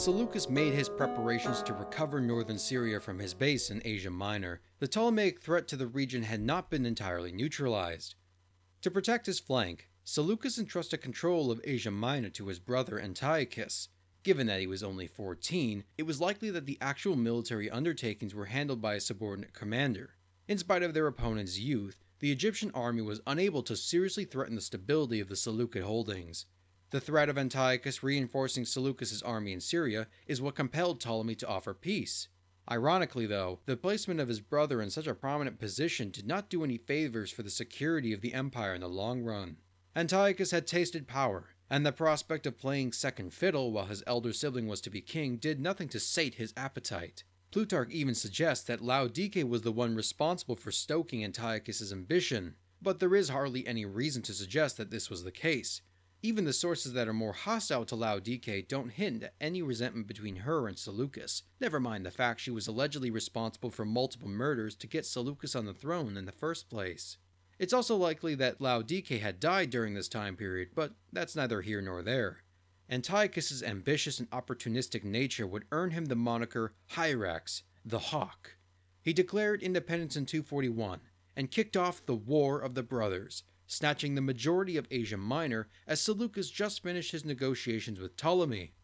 Seleucus 0.03 0.49
made 0.49 0.75
his 0.75 0.89
preparations 0.89 1.63
to 1.63 1.75
recover 1.75 2.21
northern 2.21 2.59
Syria 2.59 2.99
from 2.99 3.21
his 3.21 3.35
base 3.35 3.71
in 3.71 3.81
Asia 3.85 4.11
Minor, 4.11 4.61
the 4.81 4.89
Ptolemaic 4.89 5.41
threat 5.41 5.69
to 5.69 5.77
the 5.77 5.87
region 5.87 6.25
had 6.25 6.41
not 6.41 6.71
been 6.71 6.85
entirely 6.85 7.31
neutralized. 7.31 8.17
To 8.81 8.91
protect 8.91 9.27
his 9.27 9.39
flank, 9.39 9.89
Seleucus 10.03 10.59
entrusted 10.59 11.01
control 11.03 11.53
of 11.53 11.61
Asia 11.63 11.93
Minor 11.93 12.31
to 12.31 12.49
his 12.49 12.59
brother 12.59 12.99
Antiochus. 12.99 13.91
Given 14.25 14.49
that 14.49 14.59
he 14.59 14.67
was 14.67 14.83
only 14.83 15.07
14, 15.07 15.85
it 15.97 16.03
was 16.03 16.21
likely 16.21 16.51
that 16.51 16.67
the 16.67 16.79
actual 16.81 17.15
military 17.15 17.71
undertakings 17.71 18.35
were 18.35 18.47
handled 18.47 18.83
by 18.83 18.95
a 18.95 19.01
subordinate 19.01 19.53
commander. 19.53 20.17
In 20.49 20.59
spite 20.59 20.83
of 20.83 20.95
their 20.95 21.07
opponent's 21.07 21.61
youth, 21.61 22.03
the 22.19 22.33
Egyptian 22.33 22.73
army 22.75 23.03
was 23.03 23.21
unable 23.25 23.63
to 23.63 23.77
seriously 23.77 24.25
threaten 24.25 24.57
the 24.57 24.63
stability 24.63 25.21
of 25.21 25.29
the 25.29 25.37
Seleucid 25.37 25.85
holdings. 25.85 26.47
The 26.93 27.01
threat 27.01 27.31
of 27.31 27.39
Antiochus 27.39 28.03
reinforcing 28.03 28.67
Seleucus's 28.67 29.23
army 29.23 29.55
in 29.55 29.63
Syria 29.63 30.09
is 30.27 30.43
what 30.43 30.55
compelled 30.55 31.01
Ptolemy 31.01 31.35
to 31.37 31.49
offer 31.49 31.73
peace. 31.73 32.29
Ironically, 32.71 33.25
though, 33.25 33.61
the 33.65 33.79
placement 33.79 34.21
of 34.21 34.29
his 34.29 34.43
brother 34.43 34.83
in 34.83 34.91
such 34.91 35.07
a 35.07 35.15
prominent 35.15 35.59
position 35.59 36.11
did 36.11 36.27
not 36.27 36.51
do 36.51 36.63
any 36.63 36.77
favors 36.77 37.31
for 37.31 37.43
the 37.43 37.49
security 37.49 38.13
of 38.13 38.21
the 38.21 38.35
empire 38.35 38.75
in 38.75 38.83
the 38.83 38.91
long 38.91 39.23
run. 39.23 39.57
Antiochus 39.97 40.51
had 40.51 40.67
tasted 40.67 41.09
power, 41.09 41.55
and 41.71 41.87
the 41.87 41.93
prospect 41.93 42.47
of 42.47 42.59
playing 42.59 42.93
second 42.93 43.33
fiddle 43.33 43.73
while 43.73 43.87
his 43.87 44.05
elder 44.07 44.35
sibling 44.35 44.67
was 44.67 44.83
to 44.83 44.91
be 44.91 45.01
king 45.01 45.39
did 45.39 45.59
nothing 45.59 45.89
to 45.89 45.99
sate 45.99 46.35
his 46.35 46.53
appetite. 46.59 47.25
Plutarch 47.53 47.91
even 47.91 48.15
suggests 48.15 48.67
that 48.67 48.83
Laodice 48.83 49.45
was 49.45 49.63
the 49.63 49.73
one 49.73 49.95
responsible 49.95 50.57
for 50.57 50.71
stoking 50.71 51.25
Antiochus's 51.25 51.91
ambition, 51.91 52.57
but 52.83 53.01
there 53.01 53.15
is 53.15 53.31
hardly 53.31 53.67
any 53.67 53.87
reason 53.87 54.21
to 54.21 54.35
suggest 54.35 54.77
that 54.77 54.91
this 54.91 55.09
was 55.09 55.25
the 55.25 55.33
case. 55.33 55.81
Even 56.25 56.45
the 56.45 56.53
sources 56.53 56.93
that 56.93 57.09
are 57.09 57.13
more 57.13 57.33
hostile 57.33 57.85
to 57.85 57.97
Laodike 57.97 58.69
don't 58.69 58.91
hint 58.91 59.25
at 59.25 59.35
any 59.41 59.61
resentment 59.61 60.07
between 60.07 60.37
her 60.37 60.69
and 60.69 60.79
Seleucus, 60.79 61.43
never 61.61 61.81
mind 61.81 62.07
the 62.07 62.13
fact 62.13 62.41
she 62.41 62.53
was 62.53 62.69
allegedly 62.69 63.11
responsible 63.11 63.71
for 63.71 63.85
multiple 63.85 64.29
murders 64.29 64.77
to 64.77 64.87
get 64.87 65.05
Seleucus 65.05 65.57
on 65.57 65.67
the 65.67 65.75
throne 65.75 66.17
in 66.17 66.25
the 66.25 66.31
first 66.31 66.71
place. 66.71 67.17
It's 67.59 67.73
also 67.73 67.97
likely 67.97 68.37
that 68.37 68.61
Laodike 68.61 69.19
had 69.19 69.41
died 69.41 69.71
during 69.71 69.95
this 69.95 70.09
time 70.09 70.37
period, 70.37 70.69
but 70.77 70.93
that's 71.13 71.35
neither 71.35 71.61
here 71.61 71.83
nor 71.83 72.03
there. 72.03 72.45
Antiochus's 72.89 73.63
ambitious 73.63 74.21
and 74.21 74.31
opportunistic 74.31 75.03
nature 75.03 75.47
would 75.47 75.65
earn 75.73 75.91
him 75.91 76.05
the 76.05 76.15
moniker 76.15 76.73
Hierax, 76.93 77.63
the 77.85 77.99
Hawk. 77.99 78.57
He 79.03 79.13
declared 79.13 79.61
independence 79.61 80.15
in 80.15 80.27
241 80.27 81.01
and 81.37 81.51
kicked 81.51 81.77
off 81.77 82.07
the 82.07 82.15
War 82.15 82.61
of 82.61 82.75
the 82.75 82.83
Brothers, 82.85 83.43
snatching 83.73 84.15
the 84.15 84.21
majority 84.21 84.77
of 84.77 84.87
Asia 84.91 85.17
Minor 85.17 85.69
as 85.87 86.01
Seleucus 86.01 86.51
just 86.51 86.83
finished 86.83 87.13
his 87.13 87.25
negotiations 87.25 87.99
with 87.99 88.17
Ptolemy. 88.17 88.75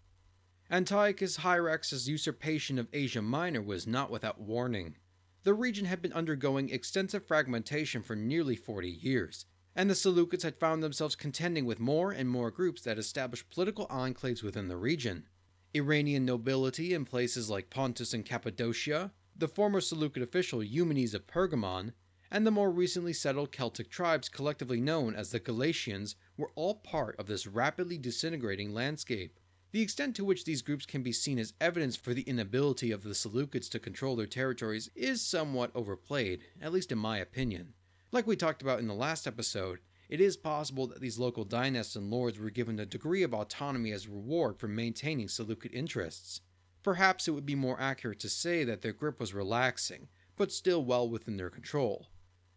Antiochus 0.71 1.38
Hierax's 1.38 2.09
usurpation 2.09 2.78
of 2.78 2.88
Asia 2.92 3.23
Minor 3.23 3.62
was 3.62 3.87
not 3.87 4.11
without 4.11 4.40
warning. 4.40 4.97
The 5.45 5.54
region 5.54 5.87
had 5.87 6.02
been 6.02 6.12
undergoing 6.12 6.71
extensive 6.71 7.26
fragmentation 7.26 8.02
for 8.02 8.16
nearly 8.16 8.57
40 8.57 8.88
years, 8.88 9.47
and 9.76 9.88
the 9.88 9.95
Seleucids 9.95 10.42
had 10.42 10.59
found 10.59 10.83
themselves 10.83 11.14
contending 11.14 11.64
with 11.64 11.78
more 11.78 12.11
and 12.11 12.28
more 12.28 12.50
groups 12.50 12.83
that 12.83 12.99
established 12.99 13.50
political 13.50 13.87
enclaves 13.88 14.42
within 14.42 14.68
the 14.68 14.76
region. 14.76 15.28
Iranian 15.75 16.25
nobility 16.25 16.95
in 16.95 17.04
places 17.04 17.50
like 17.50 17.71
Pontus 17.71 18.14
and 18.14 18.25
Cappadocia, 18.25 19.12
the 19.37 19.49
former 19.49 19.80
Seleucid 19.80 20.23
official 20.23 20.62
Eumenes 20.62 21.14
of 21.14 21.26
Pergamon, 21.26 21.92
and 22.30 22.47
the 22.47 22.50
more 22.50 22.70
recently 22.70 23.12
settled 23.12 23.52
Celtic 23.52 23.90
tribes 23.90 24.28
collectively 24.28 24.80
known 24.80 25.14
as 25.14 25.30
the 25.30 25.38
Galatians 25.38 26.16
were 26.37 26.50
all 26.54 26.75
part 26.75 27.16
of 27.18 27.26
this 27.26 27.47
rapidly 27.47 27.99
disintegrating 27.99 28.75
landscape. 28.75 29.38
The 29.70 29.82
extent 29.82 30.16
to 30.16 30.25
which 30.25 30.44
these 30.44 30.62
groups 30.62 30.87
can 30.87 31.02
be 31.02 31.12
seen 31.12 31.38
as 31.38 31.52
evidence 31.61 31.97
for 31.97 32.14
the 32.14 32.23
inability 32.23 32.90
of 32.90 33.02
the 33.02 33.11
Seleucids 33.11 33.68
to 33.70 33.78
control 33.78 34.16
their 34.16 34.26
territories 34.26 34.90
is 34.94 35.20
somewhat 35.20 35.70
overplayed, 35.75 36.40
at 36.61 36.73
least 36.73 36.90
in 36.90 36.99
my 36.99 37.18
opinion. 37.18 37.75
Like 38.11 38.26
we 38.26 38.37
talked 38.37 38.62
about 38.62 38.78
in 38.78 38.88
the 38.88 38.94
last 38.94 39.26
episode, 39.26 39.80
it 40.08 40.23
is 40.23 40.38
possible 40.38 40.87
that 40.87 41.02
these 41.02 41.18
local 41.18 41.44
dynasts 41.44 41.97
and 41.97 42.11
lords 42.11 42.38
were 42.38 42.49
given 42.49 42.80
a 42.80 42.87
degree 42.87 43.23
of 43.23 43.35
autonomy 43.35 43.92
as 43.92 44.08
reward 44.08 44.58
for 44.58 44.68
maintaining 44.68 45.28
Seleucid 45.28 45.75
interests. 45.75 46.40
Perhaps 46.82 47.28
it 47.28 47.32
would 47.32 47.44
be 47.44 47.54
more 47.54 47.78
accurate 47.78 48.20
to 48.20 48.30
say 48.30 48.64
that 48.64 48.80
their 48.80 48.94
grip 48.94 49.20
was 49.20 49.35
relaxing, 49.35 50.08
but 50.37 50.50
still 50.50 50.82
well 50.82 51.06
within 51.06 51.37
their 51.37 51.50
control. 51.50 52.06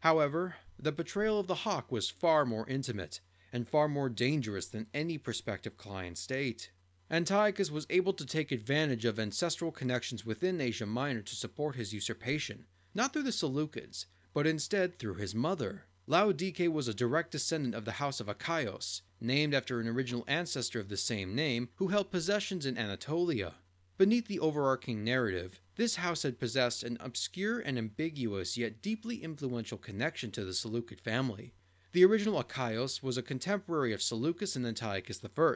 However, 0.01 0.55
the 0.77 0.91
betrayal 0.91 1.39
of 1.39 1.47
the 1.47 1.63
hawk 1.63 1.91
was 1.91 2.09
far 2.09 2.43
more 2.45 2.67
intimate, 2.67 3.21
and 3.53 3.67
far 3.67 3.87
more 3.87 4.09
dangerous 4.09 4.67
than 4.67 4.87
any 4.93 5.17
prospective 5.17 5.77
client 5.77 6.17
state. 6.17 6.71
Antiochus 7.09 7.69
was 7.69 7.85
able 7.89 8.13
to 8.13 8.25
take 8.25 8.51
advantage 8.51 9.05
of 9.05 9.19
ancestral 9.19 9.71
connections 9.71 10.25
within 10.25 10.59
Asia 10.59 10.85
Minor 10.85 11.21
to 11.21 11.35
support 11.35 11.75
his 11.75 11.93
usurpation, 11.93 12.65
not 12.95 13.13
through 13.13 13.23
the 13.23 13.31
Seleucids, 13.31 14.05
but 14.33 14.47
instead 14.47 14.97
through 14.97 15.15
his 15.15 15.35
mother. 15.35 15.83
Laodike 16.07 16.67
was 16.71 16.87
a 16.87 16.95
direct 16.95 17.31
descendant 17.31 17.75
of 17.75 17.85
the 17.85 17.93
house 17.93 18.19
of 18.19 18.27
Achaeos, 18.27 19.01
named 19.19 19.53
after 19.53 19.79
an 19.79 19.87
original 19.87 20.23
ancestor 20.27 20.79
of 20.79 20.89
the 20.89 20.97
same 20.97 21.35
name 21.35 21.69
who 21.75 21.89
held 21.89 22.09
possessions 22.09 22.65
in 22.65 22.77
Anatolia. 22.77 23.53
Beneath 23.97 24.27
the 24.27 24.39
overarching 24.39 25.03
narrative, 25.03 25.60
this 25.75 25.95
house 25.95 26.23
had 26.23 26.39
possessed 26.39 26.83
an 26.83 26.97
obscure 26.99 27.59
and 27.59 27.77
ambiguous 27.77 28.57
yet 28.57 28.81
deeply 28.81 29.23
influential 29.23 29.77
connection 29.77 30.31
to 30.31 30.43
the 30.43 30.53
Seleucid 30.53 30.99
family. 30.99 31.53
The 31.93 32.05
original 32.05 32.39
Achaeos 32.39 33.01
was 33.01 33.17
a 33.17 33.21
contemporary 33.21 33.93
of 33.93 34.01
Seleucus 34.01 34.55
and 34.55 34.65
Antiochus 34.65 35.21
I, 35.23 35.55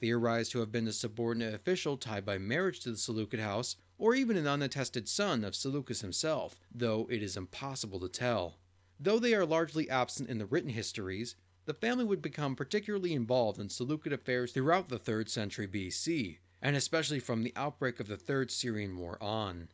theorized 0.00 0.52
to 0.52 0.60
have 0.60 0.72
been 0.72 0.88
a 0.88 0.92
subordinate 0.92 1.54
official 1.54 1.96
tied 1.96 2.24
by 2.24 2.38
marriage 2.38 2.80
to 2.80 2.90
the 2.90 2.96
Seleucid 2.96 3.40
house, 3.40 3.76
or 3.96 4.14
even 4.14 4.36
an 4.36 4.46
unattested 4.46 5.08
son 5.08 5.44
of 5.44 5.54
Seleucus 5.54 6.00
himself, 6.00 6.60
though 6.74 7.06
it 7.10 7.22
is 7.22 7.36
impossible 7.36 8.00
to 8.00 8.08
tell. 8.08 8.58
Though 8.98 9.18
they 9.18 9.34
are 9.34 9.46
largely 9.46 9.88
absent 9.88 10.28
in 10.28 10.38
the 10.38 10.46
written 10.46 10.70
histories, 10.70 11.36
the 11.64 11.74
family 11.74 12.04
would 12.04 12.20
become 12.20 12.54
particularly 12.54 13.14
involved 13.14 13.58
in 13.58 13.68
Seleucid 13.68 14.12
affairs 14.12 14.52
throughout 14.52 14.88
the 14.88 14.98
3rd 14.98 15.28
century 15.28 15.66
BC, 15.66 16.38
and 16.64 16.74
especially 16.74 17.20
from 17.20 17.42
the 17.42 17.52
outbreak 17.54 18.00
of 18.00 18.08
the 18.08 18.16
Third 18.16 18.50
Syrian 18.50 18.96
War 18.96 19.22
on. 19.22 19.68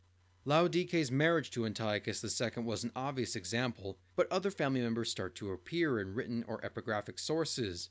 Laodike's 0.45 1.09
marriage 1.09 1.49
to 1.51 1.65
Antiochus 1.65 2.41
II 2.41 2.63
was 2.63 2.83
an 2.83 2.91
obvious 2.97 3.35
example, 3.35 3.97
but 4.17 4.29
other 4.29 4.51
family 4.51 4.81
members 4.81 5.09
start 5.09 5.33
to 5.35 5.53
appear 5.53 5.99
in 5.99 6.13
written 6.13 6.43
or 6.47 6.59
epigraphic 6.61 7.17
sources. 7.17 7.89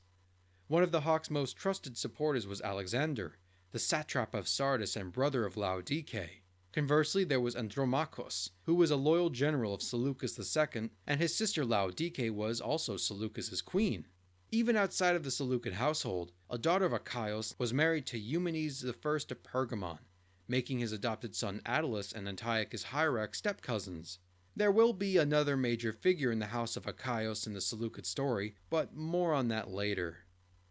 One 0.68 0.82
of 0.82 0.92
the 0.92 1.00
hawk's 1.00 1.30
most 1.30 1.56
trusted 1.56 1.96
supporters 1.96 2.46
was 2.46 2.60
Alexander, 2.60 3.38
the 3.72 3.78
satrap 3.78 4.34
of 4.34 4.46
Sardis 4.46 4.96
and 4.96 5.12
brother 5.12 5.46
of 5.46 5.54
Laodike. 5.54 6.42
Conversely, 6.72 7.24
there 7.24 7.40
was 7.40 7.56
Andromachus, 7.56 8.50
who 8.66 8.74
was 8.74 8.90
a 8.90 8.96
loyal 8.96 9.30
general 9.30 9.72
of 9.72 9.82
Seleucus 9.82 10.38
II, 10.38 10.90
and 11.06 11.20
his 11.20 11.34
sister 11.34 11.64
Laodike 11.64 12.30
was 12.32 12.60
also 12.60 12.98
Seleucus's 12.98 13.62
queen. 13.62 14.06
Even 14.52 14.76
outside 14.76 15.14
of 15.14 15.22
the 15.22 15.30
Seleucid 15.30 15.74
household, 15.74 16.32
a 16.50 16.58
daughter 16.58 16.84
of 16.84 16.92
Achaeos 16.92 17.54
was 17.56 17.72
married 17.72 18.04
to 18.06 18.18
Eumenes 18.18 18.84
I 18.84 18.88
of 18.88 19.42
Pergamon, 19.44 20.00
making 20.48 20.80
his 20.80 20.90
adopted 20.90 21.36
son 21.36 21.60
Attalus 21.64 22.12
and 22.12 22.26
Antiochus 22.26 22.86
Hierax 22.86 23.36
step 23.36 23.62
cousins. 23.62 24.18
There 24.56 24.72
will 24.72 24.92
be 24.92 25.16
another 25.16 25.56
major 25.56 25.92
figure 25.92 26.32
in 26.32 26.40
the 26.40 26.46
house 26.46 26.76
of 26.76 26.88
Achaeos 26.88 27.46
in 27.46 27.54
the 27.54 27.60
Seleucid 27.60 28.06
story, 28.06 28.56
but 28.70 28.92
more 28.92 29.34
on 29.34 29.46
that 29.48 29.70
later. 29.70 30.24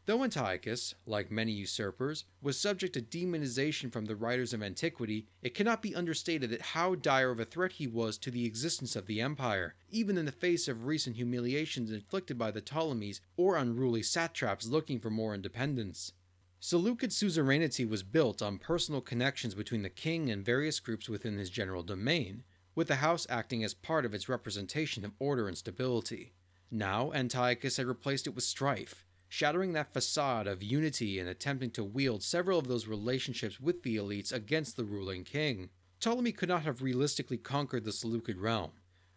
Though 0.05 0.23
Antiochus, 0.23 0.95
like 1.05 1.29
many 1.29 1.51
usurpers, 1.51 2.25
was 2.41 2.59
subject 2.59 2.93
to 2.93 3.01
demonization 3.01 3.91
from 3.91 4.05
the 4.05 4.15
writers 4.15 4.53
of 4.53 4.63
antiquity, 4.63 5.27
it 5.43 5.53
cannot 5.53 5.81
be 5.81 5.93
understated 5.93 6.49
that 6.49 6.61
how 6.61 6.95
dire 6.95 7.29
of 7.29 7.39
a 7.39 7.45
threat 7.45 7.73
he 7.73 7.85
was 7.85 8.17
to 8.19 8.31
the 8.31 8.45
existence 8.45 8.95
of 8.95 9.05
the 9.05 9.21
empire, 9.21 9.75
even 9.91 10.17
in 10.17 10.25
the 10.25 10.31
face 10.31 10.67
of 10.67 10.85
recent 10.85 11.15
humiliations 11.15 11.91
inflicted 11.91 12.37
by 12.37 12.49
the 12.49 12.61
Ptolemies 12.61 13.21
or 13.37 13.55
unruly 13.55 14.01
satraps 14.01 14.65
looking 14.67 14.99
for 14.99 15.11
more 15.11 15.35
independence. 15.35 16.13
Seleucid 16.59 17.13
suzerainty 17.13 17.85
was 17.85 18.03
built 18.03 18.41
on 18.41 18.57
personal 18.57 19.01
connections 19.01 19.53
between 19.53 19.81
the 19.81 19.89
king 19.89 20.29
and 20.29 20.43
various 20.43 20.79
groups 20.79 21.07
within 21.07 21.37
his 21.37 21.49
general 21.49 21.83
domain, 21.83 22.43
with 22.75 22.87
the 22.87 22.95
house 22.95 23.27
acting 23.29 23.63
as 23.63 23.73
part 23.73 24.05
of 24.05 24.13
its 24.13 24.27
representation 24.27 25.05
of 25.05 25.13
order 25.19 25.47
and 25.47 25.57
stability. 25.57 26.33
Now 26.71 27.11
Antiochus 27.13 27.77
had 27.77 27.85
replaced 27.85 28.27
it 28.27 28.35
with 28.35 28.43
strife, 28.43 29.05
shattering 29.29 29.73
that 29.73 29.93
facade 29.93 30.47
of 30.47 30.63
unity 30.63 31.19
and 31.19 31.29
attempting 31.29 31.69
to 31.71 31.83
wield 31.83 32.23
several 32.23 32.59
of 32.59 32.67
those 32.67 32.87
relationships 32.87 33.59
with 33.59 33.83
the 33.83 33.95
elites 33.95 34.33
against 34.33 34.75
the 34.75 34.83
ruling 34.83 35.23
king. 35.23 35.69
Ptolemy 35.99 36.31
could 36.31 36.49
not 36.49 36.63
have 36.63 36.81
realistically 36.81 37.37
conquered 37.37 37.85
the 37.85 37.91
Seleucid 37.91 38.37
realm, 38.37 38.71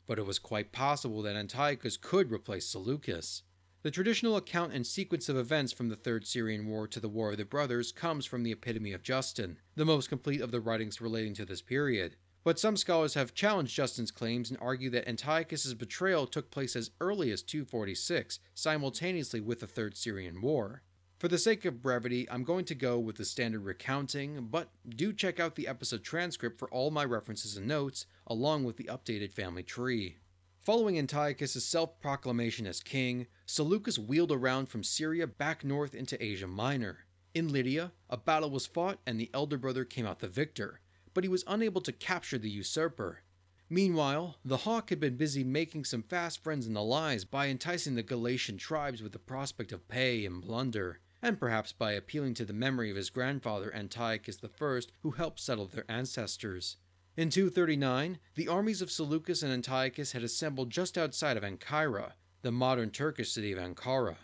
but 0.07 0.19
it 0.19 0.27
was 0.27 0.39
quite 0.39 0.71
possible 0.71 1.23
that 1.23 1.37
Antiochus 1.37 1.97
could 1.97 2.31
replace 2.31 2.69
Seleucus. 2.69 3.43
The 3.83 3.91
traditional 3.91 4.37
account 4.37 4.73
and 4.73 4.87
sequence 4.87 5.29
of 5.29 5.37
events 5.37 5.73
from 5.73 5.89
the 5.89 5.97
Third 5.97 6.25
Syrian 6.25 6.69
War 6.69 6.87
to 6.87 7.01
the 7.01 7.09
War 7.09 7.33
of 7.33 7.39
the 7.39 7.45
Brothers 7.45 7.91
comes 7.91 8.27
from 8.27 8.45
the 8.45 8.53
Epitome 8.53 8.93
of 8.93 9.03
Justin, 9.03 9.59
the 9.75 9.85
most 9.85 10.09
complete 10.09 10.41
of 10.41 10.53
the 10.53 10.61
writings 10.61 11.01
relating 11.01 11.35
to 11.35 11.45
this 11.45 11.63
period. 11.63 12.15
But 12.45 12.59
some 12.59 12.77
scholars 12.77 13.15
have 13.15 13.35
challenged 13.35 13.77
Justin's 13.77 14.11
claims 14.11 14.51
and 14.51 14.59
argue 14.61 14.91
that 14.91 15.09
Antiochus's 15.09 15.75
betrayal 15.75 16.27
took 16.27 16.51
place 16.51 16.75
as 16.75 16.91
early 17.01 17.31
as 17.31 17.43
246, 17.43 18.41
simultaneously 18.55 19.41
with 19.41 19.61
the 19.61 19.67
Third 19.69 19.97
Syrian 19.97 20.41
War. 20.41 20.83
For 21.21 21.29
the 21.29 21.39
sake 21.39 21.65
of 21.65 21.83
brevity, 21.83 22.29
I'm 22.29 22.43
going 22.43 22.65
to 22.65 22.75
go 22.75 22.99
with 22.99 23.15
the 23.15 23.25
standard 23.25 23.65
recounting, 23.65 24.49
but 24.51 24.71
do 24.89 25.13
check 25.13 25.39
out 25.39 25.55
the 25.55 25.69
episode 25.69 26.03
transcript 26.03 26.59
for 26.59 26.69
all 26.71 26.91
my 26.91 27.05
references 27.05 27.57
and 27.57 27.69
notes, 27.69 28.07
along 28.27 28.65
with 28.65 28.77
the 28.77 28.91
updated 28.91 29.33
family 29.33 29.63
tree. 29.63 30.17
Following 30.59 30.99
Antiochus' 30.99 31.65
self 31.65 32.01
proclamation 32.01 32.67
as 32.67 32.81
king, 32.81 33.29
Seleucus 33.47 34.01
wheeled 34.01 34.33
around 34.33 34.67
from 34.67 34.83
Syria 34.83 35.29
back 35.29 35.65
north 35.65 35.95
into 35.95 36.21
Asia 36.21 36.49
Minor. 36.49 37.07
In 37.35 37.49
Lydia, 37.49 37.93
a 38.11 38.17
battle 38.17 38.51
was 38.51 38.67
fought 38.67 38.99
and 39.07 39.19
the 39.19 39.31
elder 39.33 39.59
brother 39.59 39.85
came 39.85 40.07
out 40.07 40.19
the 40.19 40.29
victor, 40.29 40.81
but 41.15 41.25
he 41.25 41.29
was 41.29 41.45
unable 41.47 41.81
to 41.81 41.93
capture 41.93 42.39
the 42.39 42.51
usurper. 42.51 43.21
Meanwhile, 43.69 44.37
the 44.45 44.59
hawk 44.59 44.91
had 44.91 45.01
been 45.01 45.17
busy 45.17 45.45
making 45.45 45.85
some 45.85 46.03
fast 46.03 46.43
friends 46.43 46.67
and 46.67 46.77
allies 46.77 47.25
by 47.25 47.49
enticing 47.49 47.95
the 47.95 48.03
Galatian 48.03 48.59
tribes 48.59 49.03
with 49.03 49.13
the 49.13 49.19
prospect 49.19 49.73
of 49.73 49.89
pay 49.89 50.27
and 50.27 50.43
plunder, 50.43 51.01
and 51.23 51.39
perhaps 51.39 51.73
by 51.73 51.93
appealing 51.93 52.35
to 52.35 52.45
the 52.45 52.53
memory 52.53 52.91
of 52.91 52.97
his 52.97 53.09
grandfather 53.09 53.75
Antiochus 53.75 54.39
I, 54.43 54.81
who 55.01 55.13
helped 55.13 55.41
settle 55.41 55.67
their 55.67 55.91
ancestors. 55.91 56.77
In 57.17 57.31
239, 57.31 58.19
the 58.35 58.49
armies 58.49 58.83
of 58.83 58.91
Seleucus 58.91 59.43
and 59.43 59.53
Antiochus 59.53 60.13
had 60.13 60.23
assembled 60.23 60.71
just 60.71 60.99
outside 60.99 61.37
of 61.37 61.43
Ancyra, 61.43 62.13
the 62.43 62.53
modern 62.53 62.91
Turkish 62.91 63.33
city 63.33 63.53
of 63.53 63.59
Ankara. 63.59 64.17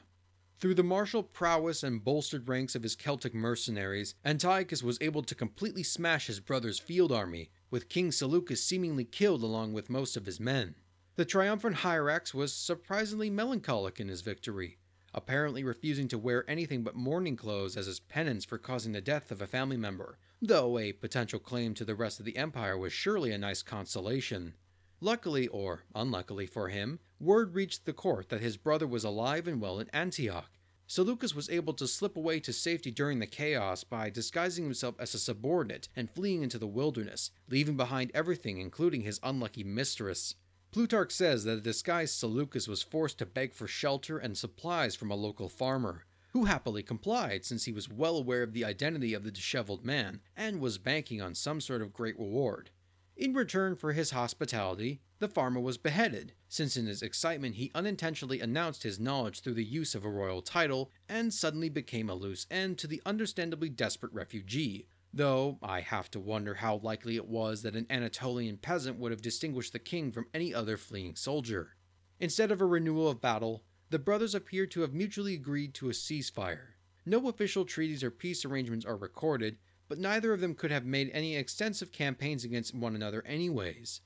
Through 0.60 0.74
the 0.74 0.82
martial 0.82 1.22
prowess 1.22 1.84
and 1.84 2.02
bolstered 2.02 2.48
ranks 2.48 2.74
of 2.74 2.82
his 2.82 2.96
Celtic 2.96 3.32
mercenaries, 3.32 4.16
Antiochus 4.24 4.82
was 4.82 4.98
able 5.00 5.22
to 5.22 5.36
completely 5.36 5.84
smash 5.84 6.26
his 6.26 6.40
brother's 6.40 6.80
field 6.80 7.12
army, 7.12 7.50
with 7.70 7.88
King 7.88 8.10
Seleucus 8.10 8.64
seemingly 8.64 9.04
killed 9.04 9.44
along 9.44 9.72
with 9.72 9.88
most 9.88 10.16
of 10.16 10.26
his 10.26 10.40
men. 10.40 10.74
The 11.14 11.24
triumphant 11.24 11.76
Hierax 11.76 12.34
was 12.34 12.52
surprisingly 12.52 13.30
melancholic 13.30 14.00
in 14.00 14.08
his 14.08 14.22
victory. 14.22 14.78
apparently 15.14 15.64
refusing 15.64 16.06
to 16.08 16.18
wear 16.18 16.48
anything 16.48 16.82
but 16.82 16.94
mourning 16.94 17.36
clothes 17.36 17.76
as 17.76 17.86
his 17.86 18.00
penance 18.00 18.44
for 18.44 18.58
causing 18.58 18.92
the 18.92 19.00
death 19.00 19.30
of 19.30 19.40
a 19.40 19.46
family 19.46 19.76
member, 19.76 20.18
though 20.40 20.78
a 20.78 20.92
potential 20.92 21.38
claim 21.38 21.74
to 21.74 21.84
the 21.84 21.94
rest 21.94 22.18
of 22.18 22.26
the 22.26 22.36
empire 22.36 22.76
was 22.76 22.92
surely 22.92 23.32
a 23.32 23.38
nice 23.38 23.62
consolation. 23.62 24.54
Luckily, 25.00 25.46
or 25.48 25.84
unluckily 25.94 26.46
for 26.46 26.68
him, 26.68 26.98
word 27.20 27.54
reached 27.54 27.84
the 27.84 27.92
court 27.92 28.28
that 28.30 28.40
his 28.40 28.56
brother 28.56 28.86
was 28.86 29.04
alive 29.04 29.46
and 29.46 29.60
well 29.60 29.78
in 29.78 29.88
Antioch. 29.92 30.50
Seleucus 30.88 31.34
was 31.34 31.50
able 31.50 31.74
to 31.74 31.86
slip 31.86 32.16
away 32.16 32.40
to 32.40 32.52
safety 32.52 32.90
during 32.90 33.18
the 33.18 33.26
chaos 33.26 33.84
by 33.84 34.10
disguising 34.10 34.64
himself 34.64 34.94
as 34.98 35.14
a 35.14 35.18
subordinate 35.18 35.88
and 35.94 36.10
fleeing 36.10 36.42
into 36.42 36.58
the 36.58 36.66
wilderness, 36.66 37.30
leaving 37.48 37.76
behind 37.76 38.10
everything 38.14 38.58
including 38.58 39.02
his 39.02 39.20
unlucky 39.22 39.62
mistress. 39.62 40.34
Plutarch 40.72 41.12
says 41.12 41.44
that 41.44 41.58
a 41.58 41.60
disguised 41.60 42.14
Seleucus 42.14 42.66
was 42.66 42.82
forced 42.82 43.18
to 43.18 43.26
beg 43.26 43.54
for 43.54 43.68
shelter 43.68 44.18
and 44.18 44.36
supplies 44.36 44.96
from 44.96 45.10
a 45.10 45.16
local 45.16 45.48
farmer, 45.48 46.06
who 46.32 46.46
happily 46.46 46.82
complied 46.82 47.44
since 47.44 47.66
he 47.66 47.72
was 47.72 47.88
well 47.88 48.16
aware 48.16 48.42
of 48.42 48.52
the 48.52 48.64
identity 48.64 49.14
of 49.14 49.24
the 49.24 49.30
disheveled 49.30 49.84
man 49.84 50.20
and 50.36 50.60
was 50.60 50.78
banking 50.78 51.22
on 51.22 51.34
some 51.34 51.60
sort 51.60 51.82
of 51.82 51.92
great 51.92 52.18
reward. 52.18 52.70
In 53.18 53.34
return 53.34 53.74
for 53.74 53.94
his 53.94 54.12
hospitality, 54.12 55.00
the 55.18 55.26
farmer 55.26 55.58
was 55.58 55.76
beheaded, 55.76 56.34
since 56.48 56.76
in 56.76 56.86
his 56.86 57.02
excitement 57.02 57.56
he 57.56 57.72
unintentionally 57.74 58.38
announced 58.38 58.84
his 58.84 59.00
knowledge 59.00 59.40
through 59.40 59.54
the 59.54 59.64
use 59.64 59.96
of 59.96 60.04
a 60.04 60.08
royal 60.08 60.40
title 60.40 60.92
and 61.08 61.34
suddenly 61.34 61.68
became 61.68 62.08
a 62.08 62.14
loose 62.14 62.46
end 62.48 62.78
to 62.78 62.86
the 62.86 63.02
understandably 63.04 63.70
desperate 63.70 64.12
refugee, 64.12 64.86
though 65.12 65.58
I 65.60 65.80
have 65.80 66.12
to 66.12 66.20
wonder 66.20 66.54
how 66.54 66.76
likely 66.76 67.16
it 67.16 67.26
was 67.26 67.62
that 67.62 67.74
an 67.74 67.88
Anatolian 67.90 68.56
peasant 68.56 69.00
would 69.00 69.10
have 69.10 69.20
distinguished 69.20 69.72
the 69.72 69.80
king 69.80 70.12
from 70.12 70.28
any 70.32 70.54
other 70.54 70.76
fleeing 70.76 71.16
soldier. 71.16 71.74
Instead 72.20 72.52
of 72.52 72.60
a 72.60 72.66
renewal 72.66 73.08
of 73.08 73.20
battle, 73.20 73.64
the 73.90 73.98
brothers 73.98 74.36
appear 74.36 74.64
to 74.66 74.82
have 74.82 74.94
mutually 74.94 75.34
agreed 75.34 75.74
to 75.74 75.88
a 75.88 75.92
ceasefire. 75.92 76.74
No 77.04 77.28
official 77.28 77.64
treaties 77.64 78.04
or 78.04 78.12
peace 78.12 78.44
arrangements 78.44 78.86
are 78.86 78.96
recorded, 78.96 79.58
but 79.88 79.98
neither 79.98 80.32
of 80.32 80.40
them 80.40 80.54
could 80.54 80.70
have 80.70 80.84
made 80.84 81.10
any 81.12 81.34
extensive 81.34 81.90
campaigns 81.90 82.44
against 82.44 82.74
one 82.74 82.94
another, 82.94 83.22
anyways. 83.26 84.00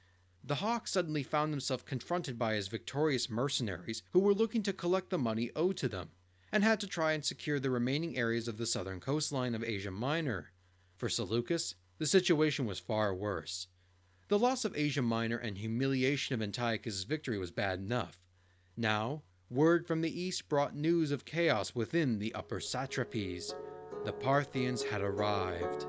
The 0.45 0.57
hawk 0.57 0.89
suddenly 0.89 1.23
found 1.23 1.53
himself 1.53 1.85
confronted 1.85 2.39
by 2.39 2.55
his 2.55 2.69
victorious 2.69 3.29
mercenaries 3.29 4.03
who 4.13 4.21
were 4.21 4.35
looking 4.35 4.63
to 4.65 4.73
collect 4.73 5.11
the 5.11 5.19
money 5.19 5.51
owed 5.55 5.77
to 5.79 5.89
them, 5.89 6.11
and 6.51 6.65
had 6.65 6.81
to 6.81 6.87
try 6.87 7.13
and 7.13 7.25
secure 7.25 7.61
the 7.61 7.71
remaining 7.71 8.17
areas 8.17 8.49
of 8.49 8.59
the 8.59 8.67
southern 8.67 9.01
coastline 9.01 9.55
of 9.55 9.65
Asia 9.65 9.91
Minor. 9.91 10.53
For 10.97 11.09
Seleucus, 11.09 11.75
the 11.99 12.07
situation 12.07 12.67
was 12.67 12.79
far 12.79 13.15
worse. 13.15 13.69
The 14.29 14.39
loss 14.39 14.65
of 14.65 14.77
Asia 14.77 15.03
Minor 15.03 15.37
and 15.37 15.59
humiliation 15.59 16.35
of 16.35 16.43
Antiochus' 16.43 17.05
victory 17.05 17.39
was 17.39 17.51
bad 17.51 17.79
enough. 17.79 18.19
Now, 18.77 19.23
word 19.51 19.87
from 19.87 20.01
the 20.01 20.21
east 20.21 20.49
brought 20.49 20.75
news 20.75 21.11
of 21.11 21.25
chaos 21.25 21.75
within 21.75 22.19
the 22.19 22.35
upper 22.35 22.59
satrapies. 22.59 23.53
The 24.05 24.13
Parthians 24.13 24.83
had 24.83 25.01
arrived. 25.01 25.87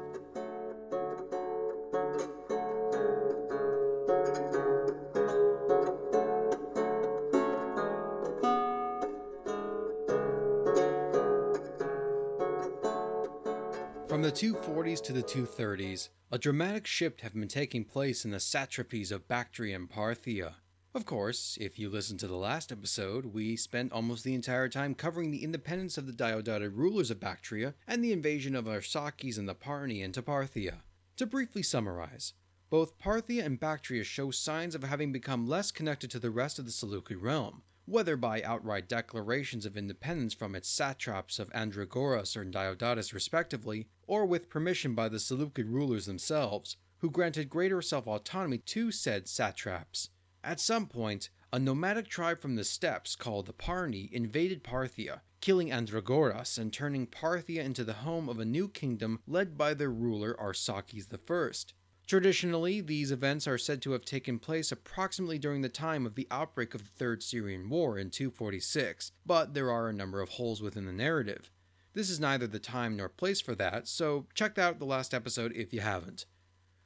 From 14.08 14.22
the 14.22 14.32
240s 14.32 15.02
to 15.02 15.14
the 15.14 15.24
230s, 15.24 16.10
a 16.32 16.38
dramatic 16.38 16.86
shift 16.86 17.22
had 17.22 17.34
been 17.34 17.48
taking 17.48 17.84
place 17.84 18.26
in 18.26 18.32
the 18.32 18.38
satrapies 18.38 19.12
of 19.12 19.28
Bactria 19.28 19.76
and 19.76 19.90
Parthia. 19.90 20.54
Of 20.96 21.06
course, 21.08 21.58
if 21.60 21.80
you 21.80 21.90
listened 21.90 22.20
to 22.20 22.28
the 22.28 22.36
last 22.36 22.72
episode, 22.72 23.26
we 23.26 23.56
spent 23.56 23.92
almost 23.92 24.24
the 24.24 24.36
entire 24.36 24.70
time 24.70 24.94
covering 24.94 25.32
the 25.32 25.44
independence 25.44 25.98
of 25.98 26.06
the 26.06 26.14
Diodotid 26.14 26.78
rulers 26.78 27.10
of 27.10 27.20
Bactria 27.20 27.74
and 27.88 28.04
the 28.04 28.12
invasion 28.12 28.56
of 28.56 28.66
Arsaces 28.66 29.40
and 29.40 29.50
the 29.50 29.56
Parni 29.56 30.04
into 30.04 30.22
Parthia. 30.22 30.84
To 31.18 31.26
briefly 31.26 31.64
summarize, 31.64 32.34
both 32.70 33.00
Parthia 33.00 33.44
and 33.44 33.60
Bactria 33.60 34.04
show 34.04 34.30
signs 34.30 34.76
of 34.76 34.84
having 34.84 35.12
become 35.12 35.48
less 35.48 35.72
connected 35.72 36.12
to 36.12 36.20
the 36.20 36.30
rest 36.30 36.60
of 36.60 36.66
the 36.66 36.72
Seleucid 36.72 37.18
realm, 37.18 37.64
whether 37.86 38.16
by 38.16 38.44
outright 38.44 38.88
declarations 38.88 39.66
of 39.66 39.76
independence 39.76 40.36
from 40.36 40.54
its 40.54 40.70
satraps 40.70 41.40
of 41.40 41.52
Andragoras 41.54 42.38
or 42.38 42.46
Diodotus 42.46 43.16
respectively, 43.16 43.88
or 44.06 44.28
with 44.28 44.48
permission 44.48 44.94
by 44.94 45.10
the 45.10 45.20
Seleucid 45.20 45.70
rulers 45.70 46.06
themselves, 46.06 46.78
who 47.00 47.10
granted 47.10 47.50
greater 47.50 47.82
self 47.82 48.06
autonomy 48.06 48.60
to 48.60 48.92
said 48.92 49.28
satraps. 49.28 50.12
At 50.44 50.60
some 50.60 50.88
point, 50.88 51.30
a 51.54 51.60
nomadic 51.60 52.10
tribe 52.10 52.42
from 52.42 52.56
the 52.56 52.66
steppes 52.66 53.16
called 53.16 53.46
the 53.46 53.54
Parni 53.54 54.12
invaded 54.12 54.62
Parthia, 54.62 55.22
killing 55.40 55.70
Andragoras 55.70 56.58
and 56.58 56.74
turning 56.74 57.08
Parthia 57.08 57.64
into 57.64 57.86
the 57.86 57.94
home 57.94 58.28
of 58.28 58.40
a 58.40 58.46
new 58.46 58.68
kingdom 58.68 59.22
led 59.26 59.58
by 59.58 59.74
their 59.74 59.92
ruler 59.92 60.36
Arsaces 60.36 61.08
I. 61.14 61.74
Traditionally, 62.06 62.82
these 62.82 63.12
events 63.12 63.48
are 63.48 63.58
said 63.58 63.82
to 63.84 63.92
have 63.92 64.04
taken 64.04 64.38
place 64.38 64.72
approximately 64.72 65.40
during 65.40 65.62
the 65.62 65.70
time 65.70 66.06
of 66.06 66.16
the 66.16 66.28
outbreak 66.30 66.74
of 66.74 66.84
the 66.84 66.92
Third 66.92 67.24
Syrian 67.24 67.70
War 67.70 67.98
in 67.98 68.10
246, 68.10 69.14
but 69.26 69.54
there 69.54 69.72
are 69.72 69.88
a 69.88 69.94
number 69.94 70.20
of 70.20 70.30
holes 70.30 70.62
within 70.62 70.86
the 70.86 70.92
narrative. 70.92 71.52
This 71.94 72.10
is 72.10 72.20
neither 72.20 72.48
the 72.48 72.60
time 72.60 72.98
nor 72.98 73.08
place 73.08 73.40
for 73.40 73.56
that, 73.56 73.88
so 73.88 74.26
check 74.34 74.58
out 74.58 74.80
the 74.80 74.86
last 74.86 75.14
episode 75.14 75.54
if 75.56 75.74
you 75.74 75.80
haven't. 75.80 76.26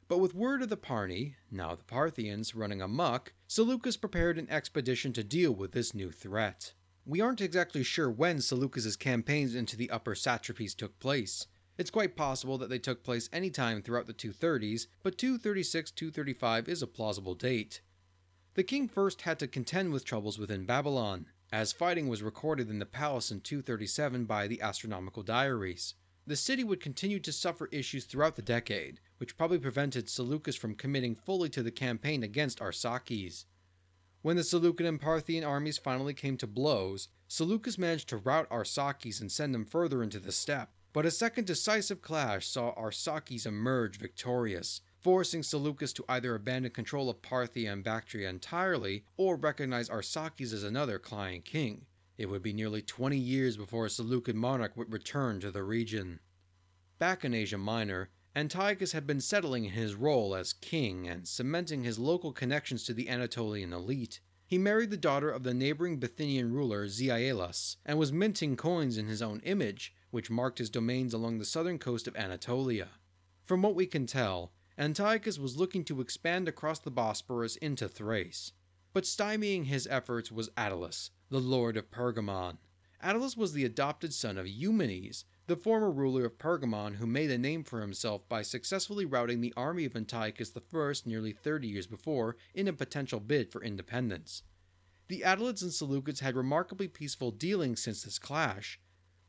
But 0.07 0.19
with 0.19 0.33
word 0.33 0.61
of 0.61 0.69
the 0.69 0.77
Parni, 0.77 1.35
now 1.51 1.75
the 1.75 1.83
Parthians, 1.83 2.55
running 2.55 2.81
amuck, 2.81 3.33
Seleucus 3.47 3.97
prepared 3.97 4.37
an 4.37 4.49
expedition 4.49 5.11
to 5.13 5.23
deal 5.23 5.51
with 5.51 5.73
this 5.73 5.93
new 5.93 6.11
threat. 6.11 6.73
We 7.05 7.19
aren't 7.19 7.41
exactly 7.41 7.83
sure 7.83 8.09
when 8.09 8.39
Seleucus's 8.39 8.95
campaigns 8.95 9.53
into 9.53 9.75
the 9.75 9.89
upper 9.89 10.15
satrapies 10.15 10.75
took 10.75 10.97
place. 10.99 11.47
It's 11.77 11.89
quite 11.89 12.15
possible 12.15 12.57
that 12.57 12.69
they 12.69 12.79
took 12.79 13.03
place 13.03 13.29
any 13.33 13.49
time 13.49 13.81
throughout 13.81 14.07
the 14.07 14.13
230s, 14.13 14.87
but 15.03 15.17
236 15.17 15.91
235 15.91 16.69
is 16.69 16.81
a 16.81 16.87
plausible 16.87 17.35
date. 17.35 17.81
The 18.55 18.63
king 18.63 18.87
first 18.87 19.23
had 19.23 19.37
to 19.39 19.47
contend 19.47 19.91
with 19.91 20.05
troubles 20.05 20.39
within 20.39 20.65
Babylon, 20.65 21.27
as 21.51 21.73
fighting 21.73 22.07
was 22.07 22.23
recorded 22.23 22.69
in 22.69 22.79
the 22.79 22.85
palace 22.85 23.29
in 23.29 23.41
237 23.41 24.25
by 24.25 24.47
the 24.47 24.61
astronomical 24.61 25.21
diaries. 25.21 25.93
The 26.27 26.35
city 26.35 26.65
would 26.65 26.81
continue 26.81 27.21
to 27.21 27.31
suffer 27.31 27.69
issues 27.71 28.03
throughout 28.03 28.35
the 28.35 28.41
decade, 28.41 28.99
which 29.17 29.37
probably 29.37 29.59
prevented 29.59 30.09
Seleucus 30.09 30.57
from 30.57 30.75
committing 30.75 31.15
fully 31.15 31.47
to 31.47 31.63
the 31.63 31.71
campaign 31.71 32.21
against 32.21 32.59
Arsaces. 32.59 33.45
When 34.23 34.35
the 34.35 34.43
Seleucid 34.43 34.85
and 34.85 34.99
Parthian 34.99 35.45
armies 35.45 35.77
finally 35.77 36.13
came 36.13 36.35
to 36.39 36.45
blows, 36.45 37.07
Seleucus 37.29 37.77
managed 37.77 38.09
to 38.09 38.17
rout 38.17 38.49
Arsaces 38.49 39.21
and 39.21 39.31
send 39.31 39.55
them 39.55 39.63
further 39.63 40.03
into 40.03 40.19
the 40.19 40.33
steppe. 40.33 40.69
But 40.91 41.05
a 41.05 41.11
second 41.11 41.47
decisive 41.47 42.01
clash 42.01 42.45
saw 42.45 42.75
Arsaces 42.75 43.45
emerge 43.45 43.97
victorious, 43.97 44.81
forcing 44.99 45.43
Seleucus 45.43 45.93
to 45.93 46.03
either 46.09 46.35
abandon 46.35 46.73
control 46.73 47.09
of 47.09 47.21
Parthia 47.21 47.71
and 47.71 47.85
Bactria 47.85 48.27
entirely 48.27 49.05
or 49.15 49.37
recognize 49.37 49.87
Arsaces 49.87 50.51
as 50.51 50.63
another 50.63 50.99
client 50.99 51.45
king. 51.45 51.85
It 52.17 52.27
would 52.27 52.41
be 52.41 52.53
nearly 52.53 52.81
20 52.81 53.15
years 53.15 53.57
before 53.57 53.85
a 53.85 53.89
Seleucid 53.89 54.35
monarch 54.35 54.75
would 54.75 54.91
return 54.91 55.39
to 55.41 55.51
the 55.51 55.63
region. 55.63 56.19
Back 56.97 57.23
in 57.23 57.33
Asia 57.33 57.59
Minor, 57.59 58.09
Antiochus 58.35 58.91
had 58.91 59.05
been 59.05 59.21
settling 59.21 59.65
in 59.65 59.71
his 59.71 59.95
role 59.95 60.35
as 60.35 60.53
king 60.53 61.07
and 61.07 61.27
cementing 61.27 61.83
his 61.83 61.99
local 61.99 62.31
connections 62.33 62.83
to 62.85 62.93
the 62.93 63.09
Anatolian 63.09 63.71
elite. 63.71 64.19
He 64.47 64.57
married 64.57 64.89
the 64.89 64.97
daughter 64.97 65.29
of 65.29 65.43
the 65.43 65.53
neighboring 65.53 65.99
Bithynian 65.99 66.51
ruler 66.51 66.87
Ziaelas 66.87 67.75
and 67.85 67.99
was 67.99 68.11
minting 68.11 68.55
coins 68.55 68.97
in 68.97 69.07
his 69.07 69.21
own 69.21 69.41
image, 69.43 69.93
which 70.09 70.31
marked 70.31 70.57
his 70.57 70.69
domains 70.69 71.13
along 71.13 71.37
the 71.37 71.45
southern 71.45 71.77
coast 71.77 72.07
of 72.07 72.15
Anatolia. 72.15 72.89
From 73.43 73.61
what 73.61 73.75
we 73.75 73.85
can 73.85 74.07
tell, 74.07 74.53
Antiochus 74.77 75.37
was 75.37 75.57
looking 75.57 75.83
to 75.85 76.01
expand 76.01 76.47
across 76.47 76.79
the 76.79 76.91
Bosporus 76.91 77.57
into 77.57 77.87
Thrace. 77.87 78.53
But 78.93 79.03
stymieing 79.03 79.65
his 79.65 79.87
efforts 79.87 80.31
was 80.31 80.49
Attalus, 80.57 81.09
the 81.29 81.39
lord 81.39 81.75
of 81.75 81.91
Pergamon. 81.91 82.57
Attalus 83.03 83.35
was 83.35 83.53
the 83.53 83.65
adopted 83.65 84.13
son 84.13 84.37
of 84.37 84.47
Eumenes, 84.47 85.25
the 85.47 85.57
former 85.57 85.91
ruler 85.91 86.25
of 86.25 86.37
Pergamon 86.37 86.95
who 86.95 87.05
made 87.05 87.29
a 87.29 87.37
name 87.37 87.63
for 87.63 87.81
himself 87.81 88.27
by 88.29 88.41
successfully 88.41 89.05
routing 89.05 89.41
the 89.41 89.53
army 89.57 89.83
of 89.85 89.95
Antiochus 89.95 90.53
I 90.55 90.93
nearly 91.05 91.33
30 91.33 91.67
years 91.67 91.87
before 91.87 92.37
in 92.53 92.67
a 92.67 92.73
potential 92.73 93.19
bid 93.19 93.51
for 93.51 93.61
independence. 93.61 94.43
The 95.09 95.21
Attalids 95.21 95.61
and 95.61 95.71
Seleucids 95.71 96.19
had 96.19 96.35
remarkably 96.35 96.87
peaceful 96.87 97.31
dealings 97.31 97.81
since 97.81 98.03
this 98.03 98.19
clash, 98.19 98.79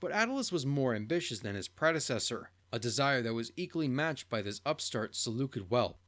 but 0.01 0.13
Attalus 0.13 0.53
was 0.53 0.65
more 0.65 0.95
ambitious 0.95 1.41
than 1.41 1.57
his 1.57 1.69
predecessor, 1.69 2.51
a 2.73 2.79
desire 2.79 3.23
that 3.23 3.35
was 3.35 3.53
equally 3.57 3.89
matched 3.89 4.29
by 4.29 4.41
this 4.41 4.61
upstart 4.65 5.17
Seleucid 5.17 5.69
whelp. 5.69 5.99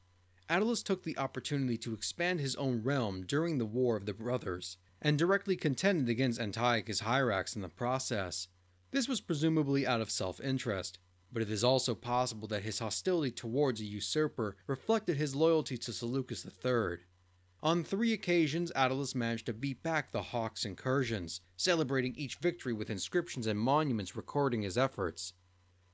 Attalus 0.48 0.82
took 0.82 1.02
the 1.02 1.18
opportunity 1.18 1.76
to 1.78 1.94
expand 1.94 2.40
his 2.40 2.56
own 2.56 2.82
realm 2.82 3.24
during 3.24 3.58
the 3.58 3.66
War 3.66 3.96
of 3.96 4.06
the 4.06 4.14
Brothers, 4.14 4.76
and 5.02 5.18
directly 5.18 5.56
contended 5.56 6.08
against 6.08 6.40
Antiochus 6.40 7.02
Hierax 7.02 7.56
in 7.56 7.62
the 7.62 7.68
process. 7.68 8.48
This 8.90 9.08
was 9.08 9.20
presumably 9.20 9.86
out 9.86 10.00
of 10.00 10.10
self 10.10 10.40
interest, 10.40 10.98
but 11.32 11.42
it 11.42 11.50
is 11.50 11.64
also 11.64 11.94
possible 11.94 12.48
that 12.48 12.62
his 12.62 12.80
hostility 12.80 13.30
towards 13.30 13.80
a 13.80 13.84
usurper 13.84 14.56
reflected 14.66 15.16
his 15.16 15.36
loyalty 15.36 15.78
to 15.78 15.92
Seleucus 15.92 16.44
III. 16.44 16.98
On 17.62 17.84
three 17.84 18.12
occasions, 18.12 18.72
Attalus 18.74 19.14
managed 19.14 19.46
to 19.46 19.52
beat 19.52 19.82
back 19.82 20.12
the 20.12 20.22
Hawks' 20.22 20.64
incursions, 20.64 21.42
celebrating 21.56 22.14
each 22.16 22.36
victory 22.36 22.72
with 22.72 22.88
inscriptions 22.88 23.46
and 23.46 23.60
monuments 23.60 24.16
recording 24.16 24.62
his 24.62 24.78
efforts. 24.78 25.34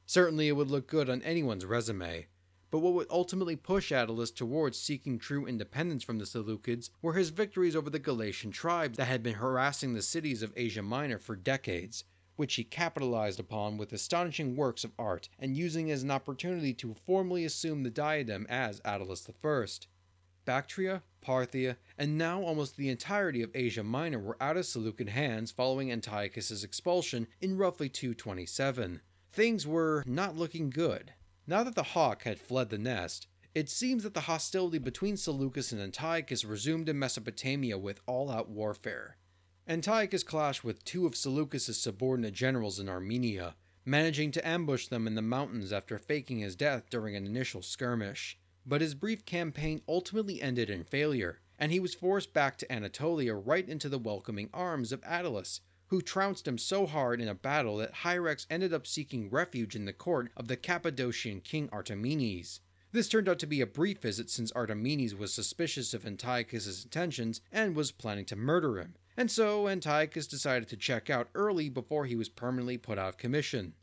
Certainly, 0.06 0.46
it 0.46 0.52
would 0.52 0.70
look 0.70 0.86
good 0.86 1.10
on 1.10 1.22
anyone's 1.22 1.64
resume, 1.64 2.28
but 2.70 2.80
what 2.80 2.94
would 2.94 3.06
ultimately 3.10 3.56
push 3.56 3.92
Attalus 3.92 4.34
towards 4.34 4.78
seeking 4.78 5.18
true 5.18 5.46
independence 5.46 6.02
from 6.02 6.18
the 6.18 6.24
Seleucids 6.24 6.90
were 7.00 7.14
his 7.14 7.30
victories 7.30 7.76
over 7.76 7.90
the 7.90 7.98
Galatian 7.98 8.50
tribes 8.50 8.96
that 8.98 9.06
had 9.06 9.22
been 9.22 9.34
harassing 9.34 9.94
the 9.94 10.02
cities 10.02 10.42
of 10.42 10.52
Asia 10.56 10.82
Minor 10.82 11.18
for 11.18 11.36
decades, 11.36 12.04
which 12.36 12.54
he 12.56 12.64
capitalized 12.64 13.40
upon 13.40 13.76
with 13.76 13.92
astonishing 13.92 14.56
works 14.56 14.84
of 14.84 14.92
art 14.98 15.28
and 15.38 15.56
using 15.56 15.90
as 15.90 16.02
an 16.02 16.10
opportunity 16.10 16.74
to 16.74 16.94
formally 17.06 17.44
assume 17.44 17.82
the 17.82 17.90
diadem 17.90 18.46
as 18.48 18.80
Attalus 18.80 19.28
I. 19.28 19.86
Bactria, 20.44 21.02
Parthia, 21.20 21.76
and 21.98 22.16
now 22.16 22.40
almost 22.40 22.76
the 22.76 22.88
entirety 22.88 23.42
of 23.42 23.50
Asia 23.54 23.82
Minor 23.82 24.20
were 24.20 24.36
out 24.40 24.56
of 24.56 24.64
Seleucid 24.64 25.08
hands 25.08 25.50
following 25.50 25.90
Antiochus's 25.90 26.62
expulsion 26.62 27.26
in 27.40 27.56
roughly 27.56 27.88
227. 27.88 29.00
Things 29.32 29.66
were 29.66 30.04
not 30.06 30.36
looking 30.36 30.70
good. 30.70 31.12
Now 31.48 31.62
that 31.62 31.76
the 31.76 31.82
hawk 31.82 32.24
had 32.24 32.40
fled 32.40 32.70
the 32.70 32.78
nest, 32.78 33.28
it 33.54 33.70
seems 33.70 34.02
that 34.02 34.14
the 34.14 34.22
hostility 34.22 34.78
between 34.78 35.16
Seleucus 35.16 35.70
and 35.70 35.80
Antiochus 35.80 36.44
resumed 36.44 36.88
in 36.88 36.98
Mesopotamia 36.98 37.78
with 37.78 38.00
all 38.06 38.30
out 38.30 38.48
warfare. 38.48 39.16
Antiochus 39.68 40.24
clashed 40.24 40.64
with 40.64 40.84
two 40.84 41.06
of 41.06 41.14
Seleucus's 41.14 41.80
subordinate 41.80 42.34
generals 42.34 42.80
in 42.80 42.88
Armenia, 42.88 43.54
managing 43.84 44.32
to 44.32 44.46
ambush 44.46 44.88
them 44.88 45.06
in 45.06 45.14
the 45.14 45.22
mountains 45.22 45.72
after 45.72 45.98
faking 45.98 46.40
his 46.40 46.56
death 46.56 46.90
during 46.90 47.14
an 47.14 47.26
initial 47.26 47.62
skirmish. 47.62 48.38
But 48.66 48.80
his 48.80 48.96
brief 48.96 49.24
campaign 49.24 49.82
ultimately 49.88 50.42
ended 50.42 50.68
in 50.68 50.82
failure, 50.82 51.38
and 51.60 51.70
he 51.70 51.78
was 51.78 51.94
forced 51.94 52.32
back 52.32 52.58
to 52.58 52.72
Anatolia 52.72 53.34
right 53.34 53.68
into 53.68 53.88
the 53.88 53.98
welcoming 53.98 54.50
arms 54.52 54.90
of 54.90 55.00
Attalus, 55.02 55.60
who 55.88 56.00
trounced 56.00 56.48
him 56.48 56.58
so 56.58 56.86
hard 56.86 57.20
in 57.20 57.28
a 57.28 57.34
battle 57.34 57.76
that 57.76 57.94
Hierax 57.94 58.46
ended 58.50 58.72
up 58.72 58.86
seeking 58.86 59.30
refuge 59.30 59.76
in 59.76 59.84
the 59.84 59.92
court 59.92 60.30
of 60.36 60.48
the 60.48 60.56
Cappadocian 60.56 61.40
king 61.40 61.68
Artamenes. 61.68 62.60
This 62.92 63.08
turned 63.08 63.28
out 63.28 63.38
to 63.40 63.46
be 63.46 63.60
a 63.60 63.66
brief 63.66 63.98
visit 63.98 64.30
since 64.30 64.52
Artamenes 64.52 65.16
was 65.16 65.34
suspicious 65.34 65.92
of 65.92 66.06
Antiochus's 66.06 66.84
intentions 66.84 67.40
and 67.52 67.76
was 67.76 67.92
planning 67.92 68.24
to 68.26 68.36
murder 68.36 68.78
him, 68.78 68.94
and 69.16 69.30
so 69.30 69.68
Antiochus 69.68 70.26
decided 70.26 70.68
to 70.68 70.76
check 70.76 71.10
out 71.10 71.28
early 71.34 71.68
before 71.68 72.06
he 72.06 72.16
was 72.16 72.28
permanently 72.28 72.78
put 72.78 72.98
out 72.98 73.10
of 73.10 73.18
commission. 73.18 73.74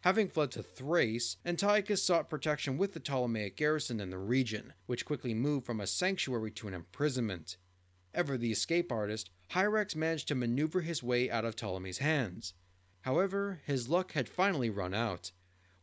Having 0.00 0.30
fled 0.30 0.50
to 0.52 0.62
Thrace, 0.64 1.36
Antiochus 1.44 2.02
sought 2.02 2.28
protection 2.28 2.76
with 2.76 2.92
the 2.92 2.98
Ptolemaic 2.98 3.56
garrison 3.56 4.00
in 4.00 4.10
the 4.10 4.18
region, 4.18 4.72
which 4.86 5.04
quickly 5.04 5.32
moved 5.32 5.64
from 5.64 5.80
a 5.80 5.86
sanctuary 5.86 6.50
to 6.52 6.66
an 6.66 6.74
imprisonment. 6.74 7.56
Ever 8.12 8.36
the 8.36 8.50
escape 8.50 8.90
artist, 8.90 9.30
Hierax 9.52 9.94
managed 9.94 10.28
to 10.28 10.34
maneuver 10.34 10.80
his 10.80 11.02
way 11.02 11.30
out 11.30 11.44
of 11.44 11.56
Ptolemy's 11.56 11.98
hands. 11.98 12.54
However, 13.02 13.60
his 13.66 13.88
luck 13.88 14.12
had 14.12 14.28
finally 14.28 14.70
run 14.70 14.94
out. 14.94 15.32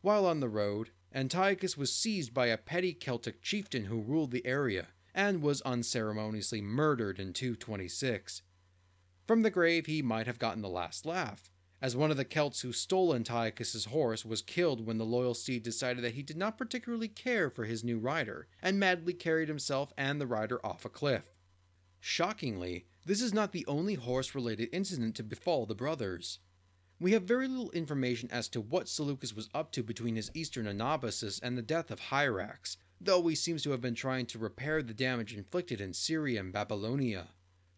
While 0.00 0.26
on 0.26 0.40
the 0.40 0.48
road, 0.48 0.90
Antiochus 1.14 1.76
was 1.76 1.92
seized 1.92 2.34
by 2.34 2.46
a 2.46 2.56
petty 2.56 2.92
Celtic 2.92 3.42
chieftain 3.42 3.84
who 3.84 4.00
ruled 4.00 4.32
the 4.32 4.44
area, 4.44 4.88
and 5.14 5.42
was 5.42 5.60
unceremoniously 5.62 6.60
murdered 6.60 7.20
in 7.20 7.32
226. 7.32 8.42
From 9.26 9.42
the 9.42 9.50
grave, 9.50 9.86
he 9.86 10.02
might 10.02 10.26
have 10.26 10.38
gotten 10.38 10.62
the 10.62 10.68
last 10.68 11.06
laugh, 11.06 11.50
as 11.80 11.94
one 11.94 12.10
of 12.10 12.16
the 12.16 12.24
Celts 12.24 12.62
who 12.62 12.72
stole 12.72 13.14
Antiochus's 13.14 13.86
horse 13.86 14.24
was 14.24 14.42
killed 14.42 14.84
when 14.84 14.98
the 14.98 15.04
loyal 15.04 15.34
steed 15.34 15.62
decided 15.62 16.02
that 16.02 16.14
he 16.14 16.22
did 16.22 16.36
not 16.36 16.58
particularly 16.58 17.08
care 17.08 17.48
for 17.50 17.64
his 17.64 17.84
new 17.84 17.98
rider, 17.98 18.48
and 18.60 18.80
madly 18.80 19.12
carried 19.12 19.48
himself 19.48 19.92
and 19.96 20.20
the 20.20 20.26
rider 20.26 20.64
off 20.64 20.84
a 20.84 20.88
cliff. 20.88 21.24
Shockingly, 22.00 22.86
this 23.04 23.22
is 23.22 23.32
not 23.32 23.52
the 23.52 23.66
only 23.66 23.94
horse 23.94 24.34
related 24.34 24.68
incident 24.72 25.14
to 25.16 25.22
befall 25.22 25.66
the 25.66 25.74
brothers. 25.74 26.38
We 27.00 27.12
have 27.12 27.22
very 27.22 27.48
little 27.48 27.70
information 27.70 28.30
as 28.30 28.48
to 28.50 28.60
what 28.60 28.88
Seleucus 28.88 29.34
was 29.34 29.48
up 29.54 29.72
to 29.72 29.82
between 29.82 30.16
his 30.16 30.30
eastern 30.34 30.66
anabasis 30.66 31.40
and 31.42 31.56
the 31.56 31.62
death 31.62 31.90
of 31.90 32.00
Hierax, 32.00 32.76
though 33.00 33.26
he 33.26 33.34
seems 33.34 33.62
to 33.62 33.70
have 33.70 33.80
been 33.80 33.94
trying 33.94 34.26
to 34.26 34.38
repair 34.38 34.82
the 34.82 34.92
damage 34.92 35.34
inflicted 35.34 35.80
in 35.80 35.94
Syria 35.94 36.40
and 36.40 36.52
Babylonia. 36.52 37.28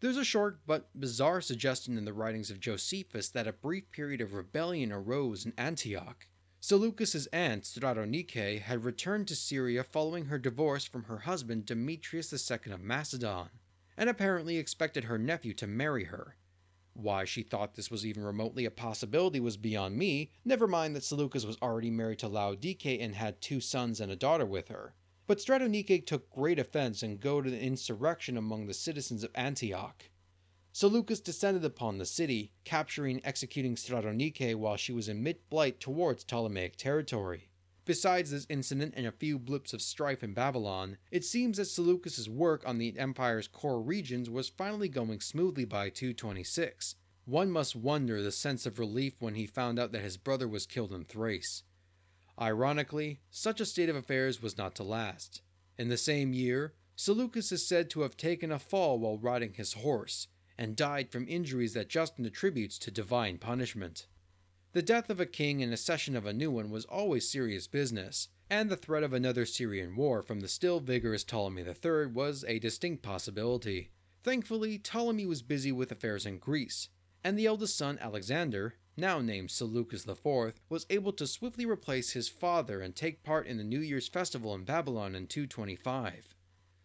There's 0.01 0.17
a 0.17 0.25
short 0.25 0.59
but 0.67 0.89
bizarre 0.99 1.39
suggestion 1.39 1.97
in 1.97 2.03
the 2.03 2.11
writings 2.11 2.51
of 2.51 2.59
Josephus 2.59 3.29
that 3.29 3.47
a 3.47 3.53
brief 3.53 3.89
period 3.91 4.19
of 4.19 4.33
rebellion 4.33 4.91
arose 4.91 5.45
in 5.45 5.53
Antioch. 5.57 6.27
Seleucus's 6.59 7.27
aunt, 7.27 7.63
Stratonice, 7.63 8.59
had 8.59 8.83
returned 8.83 9.29
to 9.29 9.35
Syria 9.35 9.85
following 9.85 10.25
her 10.25 10.37
divorce 10.37 10.83
from 10.83 11.05
her 11.05 11.19
husband 11.19 11.65
Demetrius 11.65 12.33
II 12.33 12.73
of 12.73 12.81
Macedon, 12.81 13.49
and 13.97 14.09
apparently 14.09 14.57
expected 14.57 15.05
her 15.05 15.17
nephew 15.17 15.53
to 15.53 15.67
marry 15.67 16.05
her. 16.05 16.35
Why 16.93 17.25
she 17.25 17.41
thought 17.41 17.73
this 17.73 17.89
was 17.89 18.05
even 18.05 18.23
remotely 18.23 18.65
a 18.65 18.71
possibility 18.71 19.39
was 19.39 19.57
beyond 19.57 19.97
me, 19.97 20.31
never 20.45 20.67
mind 20.67 20.95
that 20.95 21.03
Seleucus 21.03 21.45
was 21.45 21.57
already 21.61 21.89
married 21.89 22.19
to 22.19 22.27
Laodice 22.27 22.99
and 22.99 23.15
had 23.15 23.41
two 23.41 23.59
sons 23.59 23.99
and 23.99 24.11
a 24.11 24.15
daughter 24.15 24.45
with 24.45 24.67
her. 24.67 24.93
But 25.25 25.39
Stratonice 25.39 26.05
took 26.05 26.29
great 26.29 26.59
offense 26.59 27.01
and 27.01 27.19
goaded 27.19 27.53
an 27.53 27.59
insurrection 27.59 28.37
among 28.37 28.67
the 28.67 28.73
citizens 28.73 29.23
of 29.23 29.31
Antioch. 29.33 30.09
Seleucus 30.71 31.19
descended 31.19 31.63
upon 31.63 31.97
the 31.97 32.05
city, 32.05 32.51
capturing 32.65 33.17
and 33.17 33.25
executing 33.25 33.75
Stratonice 33.75 34.55
while 34.55 34.75
she 34.75 34.91
was 34.91 35.07
in 35.07 35.23
mid-flight 35.23 35.79
towards 35.79 36.23
Ptolemaic 36.23 36.75
territory. 36.75 37.49
Besides 37.85 38.31
this 38.31 38.47
incident 38.49 38.93
and 38.95 39.05
a 39.05 39.11
few 39.11 39.37
blips 39.37 39.73
of 39.73 39.81
strife 39.81 40.23
in 40.23 40.33
Babylon, 40.33 40.97
it 41.11 41.25
seems 41.25 41.57
that 41.57 41.65
Seleucus's 41.65 42.29
work 42.29 42.63
on 42.65 42.77
the 42.77 42.97
empire's 42.97 43.49
core 43.49 43.81
regions 43.81 44.29
was 44.29 44.47
finally 44.47 44.87
going 44.87 45.19
smoothly 45.19 45.65
by 45.65 45.89
226. 45.89 46.95
One 47.25 47.51
must 47.51 47.75
wonder 47.75 48.21
the 48.21 48.31
sense 48.31 48.65
of 48.65 48.79
relief 48.79 49.15
when 49.19 49.35
he 49.35 49.45
found 49.45 49.79
out 49.79 49.91
that 49.91 50.01
his 50.01 50.17
brother 50.17 50.47
was 50.47 50.65
killed 50.65 50.93
in 50.93 51.03
Thrace. 51.03 51.63
Ironically, 52.39 53.19
such 53.29 53.59
a 53.59 53.65
state 53.65 53.89
of 53.89 53.95
affairs 53.95 54.41
was 54.41 54.57
not 54.57 54.75
to 54.75 54.83
last. 54.83 55.41
In 55.77 55.89
the 55.89 55.97
same 55.97 56.33
year, 56.33 56.73
Seleucus 56.95 57.51
is 57.51 57.67
said 57.67 57.89
to 57.89 58.01
have 58.01 58.15
taken 58.15 58.51
a 58.51 58.59
fall 58.59 58.97
while 58.99 59.17
riding 59.17 59.53
his 59.53 59.73
horse, 59.73 60.27
and 60.57 60.75
died 60.75 61.11
from 61.11 61.27
injuries 61.27 61.73
that 61.73 61.89
Justin 61.89 62.25
attributes 62.25 62.77
to 62.79 62.91
divine 62.91 63.37
punishment. 63.39 64.07
The 64.73 64.81
death 64.81 65.11
of 65.11 65.19
a 65.19 65.27
king 65.27 65.61
and 65.61 65.71
accession 65.71 66.15
of 66.15 66.25
a 66.25 66.33
new 66.33 66.49
one 66.49 66.71
was 66.71 66.85
always 66.85 67.29
serious 67.29 67.67
business, 67.67 68.29
and 68.49 68.71
the 68.71 68.75
threat 68.75 69.03
of 69.03 69.13
another 69.13 69.45
Syrian 69.45 69.95
war 69.95 70.23
from 70.23 70.39
the 70.39 70.47
still 70.47 70.79
vigorous 70.79 71.23
Ptolemy 71.23 71.61
III 71.61 72.07
was 72.07 72.43
a 72.47 72.57
distinct 72.57 73.03
possibility. 73.03 73.91
Thankfully, 74.23 74.79
Ptolemy 74.79 75.27
was 75.27 75.43
busy 75.43 75.71
with 75.71 75.91
affairs 75.91 76.25
in 76.25 76.39
Greece, 76.39 76.89
and 77.23 77.37
the 77.37 77.45
eldest 77.45 77.77
son 77.77 77.99
Alexander, 78.01 78.73
now 78.97 79.19
named 79.19 79.51
Seleucus 79.51 80.07
IV, 80.07 80.53
was 80.69 80.87
able 80.89 81.13
to 81.13 81.27
swiftly 81.27 81.67
replace 81.67 82.13
his 82.13 82.27
father 82.27 82.81
and 82.81 82.95
take 82.95 83.21
part 83.21 83.45
in 83.45 83.57
the 83.57 83.63
New 83.63 83.79
Year's 83.79 84.07
festival 84.07 84.55
in 84.55 84.63
Babylon 84.63 85.13
in 85.13 85.27
225. 85.27 86.33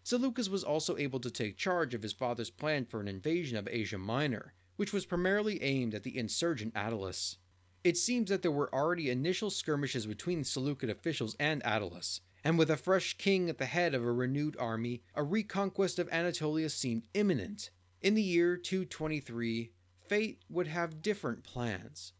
Seleucus 0.04 0.50
was 0.50 0.62
also 0.62 0.98
able 0.98 1.20
to 1.20 1.30
take 1.30 1.56
charge 1.56 1.94
of 1.94 2.02
his 2.02 2.12
father's 2.12 2.50
plan 2.50 2.84
for 2.84 3.00
an 3.00 3.08
invasion 3.08 3.56
of 3.56 3.66
Asia 3.66 3.96
Minor, 3.96 4.52
which 4.76 4.92
was 4.92 5.06
primarily 5.06 5.62
aimed 5.62 5.94
at 5.94 6.02
the 6.02 6.18
insurgent 6.18 6.74
Attalus. 6.74 7.38
It 7.84 7.96
seems 7.96 8.28
that 8.30 8.42
there 8.42 8.50
were 8.50 8.74
already 8.74 9.08
initial 9.08 9.50
skirmishes 9.50 10.06
between 10.06 10.44
Seleucid 10.44 10.90
officials 10.90 11.36
and 11.38 11.62
Attalus, 11.62 12.20
and 12.42 12.58
with 12.58 12.70
a 12.70 12.76
fresh 12.76 13.16
king 13.16 13.48
at 13.48 13.58
the 13.58 13.66
head 13.66 13.94
of 13.94 14.02
a 14.02 14.12
renewed 14.12 14.56
army, 14.58 15.02
a 15.14 15.22
reconquest 15.22 15.98
of 15.98 16.08
Anatolia 16.10 16.70
seemed 16.70 17.06
imminent. 17.14 17.70
In 18.00 18.14
the 18.14 18.22
year 18.22 18.56
223, 18.56 19.72
fate 20.08 20.42
would 20.48 20.66
have 20.66 21.02
different 21.02 21.44
plans. 21.44 22.12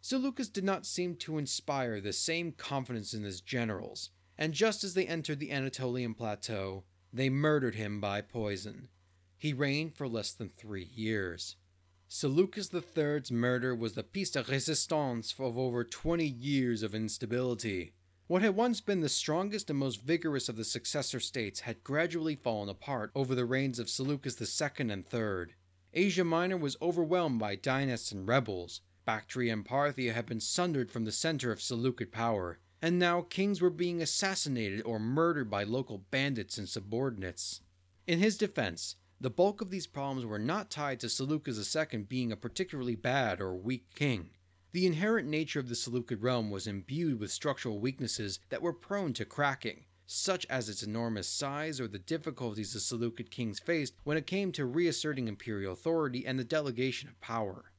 Seleucus 0.00 0.48
did 0.48 0.64
not 0.64 0.86
seem 0.86 1.16
to 1.16 1.38
inspire 1.38 2.00
the 2.00 2.12
same 2.12 2.52
confidence 2.52 3.12
in 3.12 3.22
his 3.22 3.40
generals, 3.40 4.10
and 4.38 4.52
just 4.52 4.84
as 4.84 4.94
they 4.94 5.06
entered 5.06 5.40
the 5.40 5.50
Anatolian 5.50 6.14
plateau, 6.14 6.84
they 7.12 7.30
murdered 7.30 7.74
him 7.74 8.00
by 8.00 8.20
poison. 8.20 8.88
He 9.38 9.52
reigned 9.52 9.94
for 9.94 10.08
less 10.08 10.32
than 10.32 10.50
three 10.50 10.90
years. 10.94 11.56
Seleucus 12.08 12.70
III's 12.72 13.32
murder 13.32 13.74
was 13.74 13.94
the 13.94 14.04
piece 14.04 14.30
de 14.30 14.40
resistance 14.44 15.34
of 15.40 15.58
over 15.58 15.82
20 15.82 16.24
years 16.24 16.84
of 16.84 16.94
instability. 16.94 17.94
What 18.28 18.42
had 18.42 18.54
once 18.54 18.80
been 18.80 19.00
the 19.00 19.08
strongest 19.08 19.70
and 19.70 19.78
most 19.80 20.02
vigorous 20.02 20.48
of 20.48 20.56
the 20.56 20.64
successor 20.64 21.18
states 21.18 21.60
had 21.60 21.82
gradually 21.82 22.36
fallen 22.36 22.68
apart 22.68 23.10
over 23.16 23.34
the 23.34 23.44
reigns 23.44 23.80
of 23.80 23.90
Seleucus 23.90 24.40
II 24.40 24.88
and 24.88 25.04
III. 25.12 25.54
Asia 25.94 26.22
Minor 26.22 26.56
was 26.56 26.76
overwhelmed 26.80 27.40
by 27.40 27.56
dynasts 27.56 28.12
and 28.12 28.28
rebels. 28.28 28.82
Bactria 29.04 29.52
and 29.52 29.64
Parthia 29.64 30.14
had 30.14 30.26
been 30.26 30.40
sundered 30.40 30.92
from 30.92 31.06
the 31.06 31.12
center 31.12 31.50
of 31.50 31.60
Seleucid 31.60 32.12
power, 32.12 32.60
and 32.80 33.00
now 33.00 33.22
kings 33.22 33.60
were 33.60 33.68
being 33.68 34.00
assassinated 34.00 34.80
or 34.82 35.00
murdered 35.00 35.50
by 35.50 35.64
local 35.64 35.98
bandits 36.12 36.56
and 36.56 36.68
subordinates. 36.68 37.62
In 38.06 38.20
his 38.20 38.38
defense, 38.38 38.94
the 39.20 39.30
bulk 39.30 39.62
of 39.62 39.70
these 39.70 39.86
problems 39.86 40.26
were 40.26 40.38
not 40.38 40.70
tied 40.70 41.00
to 41.00 41.08
Seleucus 41.08 41.74
II 41.74 42.00
being 42.00 42.30
a 42.30 42.36
particularly 42.36 42.94
bad 42.94 43.40
or 43.40 43.54
weak 43.54 43.86
king. 43.94 44.30
The 44.72 44.86
inherent 44.86 45.26
nature 45.26 45.58
of 45.58 45.70
the 45.70 45.74
Seleucid 45.74 46.22
realm 46.22 46.50
was 46.50 46.66
imbued 46.66 47.18
with 47.18 47.30
structural 47.30 47.80
weaknesses 47.80 48.40
that 48.50 48.60
were 48.60 48.74
prone 48.74 49.14
to 49.14 49.24
cracking, 49.24 49.86
such 50.06 50.44
as 50.50 50.68
its 50.68 50.82
enormous 50.82 51.28
size 51.28 51.80
or 51.80 51.88
the 51.88 51.98
difficulties 51.98 52.74
the 52.74 52.80
Seleucid 52.80 53.30
kings 53.30 53.58
faced 53.58 53.94
when 54.04 54.18
it 54.18 54.26
came 54.26 54.52
to 54.52 54.66
reasserting 54.66 55.28
imperial 55.28 55.72
authority 55.72 56.26
and 56.26 56.38
the 56.38 56.44
delegation 56.44 57.08
of 57.08 57.18
power. 57.22 57.72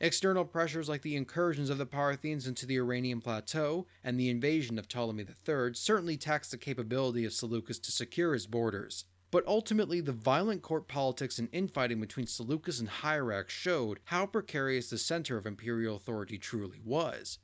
External 0.00 0.44
pressures 0.44 0.88
like 0.88 1.02
the 1.02 1.16
incursions 1.16 1.70
of 1.70 1.78
the 1.78 1.86
Parthians 1.86 2.46
into 2.46 2.66
the 2.66 2.76
Iranian 2.76 3.20
plateau 3.20 3.86
and 4.04 4.18
the 4.18 4.30
invasion 4.30 4.78
of 4.78 4.86
Ptolemy 4.86 5.24
III 5.48 5.74
certainly 5.74 6.16
taxed 6.16 6.52
the 6.52 6.58
capability 6.58 7.24
of 7.24 7.32
Seleucus 7.32 7.80
to 7.80 7.90
secure 7.90 8.32
his 8.32 8.46
borders. 8.46 9.06
But 9.34 9.48
ultimately, 9.48 10.00
the 10.00 10.12
violent 10.12 10.62
court 10.62 10.86
politics 10.86 11.40
and 11.40 11.48
infighting 11.50 12.00
between 12.00 12.28
Seleucus 12.28 12.78
and 12.78 12.88
Hierax 12.88 13.48
showed 13.48 13.98
how 14.04 14.26
precarious 14.26 14.90
the 14.90 14.96
center 14.96 15.36
of 15.36 15.44
imperial 15.44 15.96
authority 15.96 16.38
truly 16.38 16.80
was. 16.84 17.40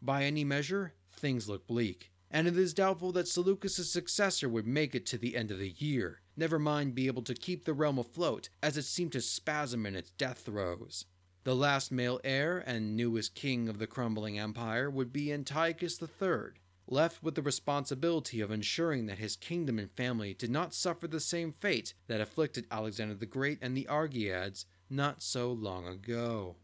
By 0.00 0.24
any 0.24 0.42
measure, 0.42 0.94
things 1.12 1.46
look 1.46 1.66
bleak, 1.66 2.10
and 2.30 2.48
it 2.48 2.56
is 2.56 2.72
doubtful 2.72 3.12
that 3.12 3.28
Seleucus' 3.28 3.92
successor 3.92 4.48
would 4.48 4.66
make 4.66 4.94
it 4.94 5.04
to 5.04 5.18
the 5.18 5.36
end 5.36 5.50
of 5.50 5.58
the 5.58 5.74
year, 5.76 6.22
never 6.34 6.58
mind 6.58 6.94
be 6.94 7.08
able 7.08 7.20
to 7.24 7.34
keep 7.34 7.66
the 7.66 7.74
realm 7.74 7.98
afloat, 7.98 8.48
as 8.62 8.78
it 8.78 8.84
seemed 8.84 9.12
to 9.12 9.20
spasm 9.20 9.84
in 9.84 9.94
its 9.94 10.12
death 10.12 10.46
throes. 10.46 11.04
The 11.42 11.54
last 11.54 11.92
male 11.92 12.22
heir 12.24 12.64
and 12.66 12.96
newest 12.96 13.34
king 13.34 13.68
of 13.68 13.78
the 13.78 13.86
crumbling 13.86 14.38
empire 14.38 14.88
would 14.88 15.12
be 15.12 15.30
Antiochus 15.30 16.00
III, 16.00 16.54
left 16.86 17.22
with 17.22 17.34
the 17.34 17.42
responsibility 17.42 18.40
of 18.40 18.50
ensuring 18.50 19.06
that 19.06 19.18
his 19.18 19.36
kingdom 19.36 19.78
and 19.78 19.90
family 19.92 20.34
did 20.34 20.50
not 20.50 20.74
suffer 20.74 21.08
the 21.08 21.20
same 21.20 21.52
fate 21.60 21.94
that 22.06 22.20
afflicted 22.20 22.66
Alexander 22.70 23.14
the 23.14 23.26
Great 23.26 23.58
and 23.62 23.76
the 23.76 23.86
Argeads 23.86 24.66
not 24.90 25.22
so 25.22 25.50
long 25.50 25.86
ago. 25.86 26.56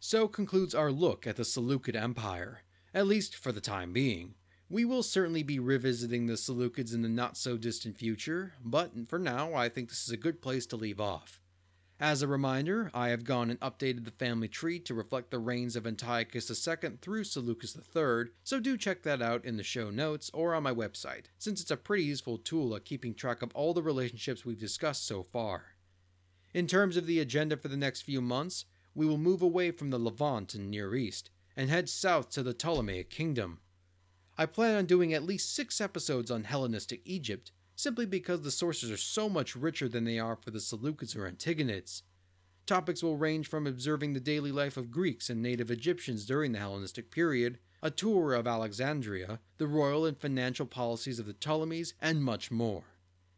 So 0.00 0.28
concludes 0.28 0.74
our 0.74 0.92
look 0.92 1.26
at 1.26 1.36
the 1.36 1.44
Seleucid 1.44 1.96
Empire, 1.96 2.60
at 2.94 3.06
least 3.06 3.34
for 3.36 3.52
the 3.52 3.60
time 3.60 3.92
being. 3.92 4.34
We 4.70 4.84
will 4.84 5.02
certainly 5.02 5.42
be 5.42 5.58
revisiting 5.58 6.26
the 6.26 6.34
Seleucids 6.34 6.94
in 6.94 7.02
the 7.02 7.08
not 7.08 7.36
so 7.36 7.56
distant 7.56 7.96
future, 7.96 8.52
but 8.62 8.92
for 9.08 9.18
now 9.18 9.54
I 9.54 9.68
think 9.68 9.88
this 9.88 10.04
is 10.04 10.10
a 10.10 10.16
good 10.16 10.42
place 10.42 10.66
to 10.66 10.76
leave 10.76 11.00
off. 11.00 11.40
As 12.00 12.22
a 12.22 12.28
reminder, 12.28 12.92
I 12.94 13.08
have 13.08 13.24
gone 13.24 13.50
and 13.50 13.58
updated 13.58 14.04
the 14.04 14.12
family 14.12 14.46
tree 14.46 14.78
to 14.80 14.94
reflect 14.94 15.32
the 15.32 15.40
reigns 15.40 15.74
of 15.74 15.84
Antiochus 15.84 16.48
II 16.68 16.90
through 17.02 17.24
Seleucus 17.24 17.76
III, 17.76 18.30
so 18.44 18.60
do 18.60 18.76
check 18.76 19.02
that 19.02 19.20
out 19.20 19.44
in 19.44 19.56
the 19.56 19.64
show 19.64 19.90
notes 19.90 20.30
or 20.32 20.54
on 20.54 20.62
my 20.62 20.72
website, 20.72 21.24
since 21.38 21.60
it's 21.60 21.72
a 21.72 21.76
pretty 21.76 22.04
useful 22.04 22.38
tool 22.38 22.76
at 22.76 22.84
keeping 22.84 23.14
track 23.14 23.42
of 23.42 23.50
all 23.52 23.74
the 23.74 23.82
relationships 23.82 24.44
we've 24.44 24.60
discussed 24.60 25.08
so 25.08 25.24
far. 25.24 25.74
In 26.54 26.68
terms 26.68 26.96
of 26.96 27.06
the 27.06 27.18
agenda 27.18 27.56
for 27.56 27.66
the 27.66 27.76
next 27.76 28.02
few 28.02 28.20
months, 28.20 28.64
we 28.94 29.04
will 29.04 29.18
move 29.18 29.42
away 29.42 29.72
from 29.72 29.90
the 29.90 29.98
Levant 29.98 30.54
and 30.54 30.70
Near 30.70 30.94
East 30.94 31.30
and 31.56 31.68
head 31.68 31.88
south 31.88 32.30
to 32.30 32.44
the 32.44 32.54
Ptolemaic 32.54 33.10
Kingdom. 33.10 33.58
I 34.36 34.46
plan 34.46 34.76
on 34.76 34.86
doing 34.86 35.12
at 35.12 35.24
least 35.24 35.52
six 35.52 35.80
episodes 35.80 36.30
on 36.30 36.44
Hellenistic 36.44 37.00
Egypt, 37.04 37.50
simply 37.78 38.04
because 38.04 38.40
the 38.40 38.50
sources 38.50 38.90
are 38.90 38.96
so 38.96 39.28
much 39.28 39.54
richer 39.54 39.88
than 39.88 40.02
they 40.02 40.18
are 40.18 40.34
for 40.34 40.50
the 40.50 40.58
Seleucids 40.58 41.14
or 41.14 41.30
Antigonids. 41.30 42.02
Topics 42.66 43.04
will 43.04 43.16
range 43.16 43.46
from 43.46 43.68
observing 43.68 44.14
the 44.14 44.20
daily 44.20 44.50
life 44.50 44.76
of 44.76 44.90
Greeks 44.90 45.30
and 45.30 45.40
native 45.40 45.70
Egyptians 45.70 46.26
during 46.26 46.50
the 46.50 46.58
Hellenistic 46.58 47.12
period, 47.12 47.60
a 47.80 47.88
tour 47.88 48.34
of 48.34 48.48
Alexandria, 48.48 49.38
the 49.58 49.68
royal 49.68 50.04
and 50.04 50.18
financial 50.18 50.66
policies 50.66 51.20
of 51.20 51.26
the 51.26 51.32
Ptolemies, 51.32 51.94
and 52.02 52.24
much 52.24 52.50
more. 52.50 52.82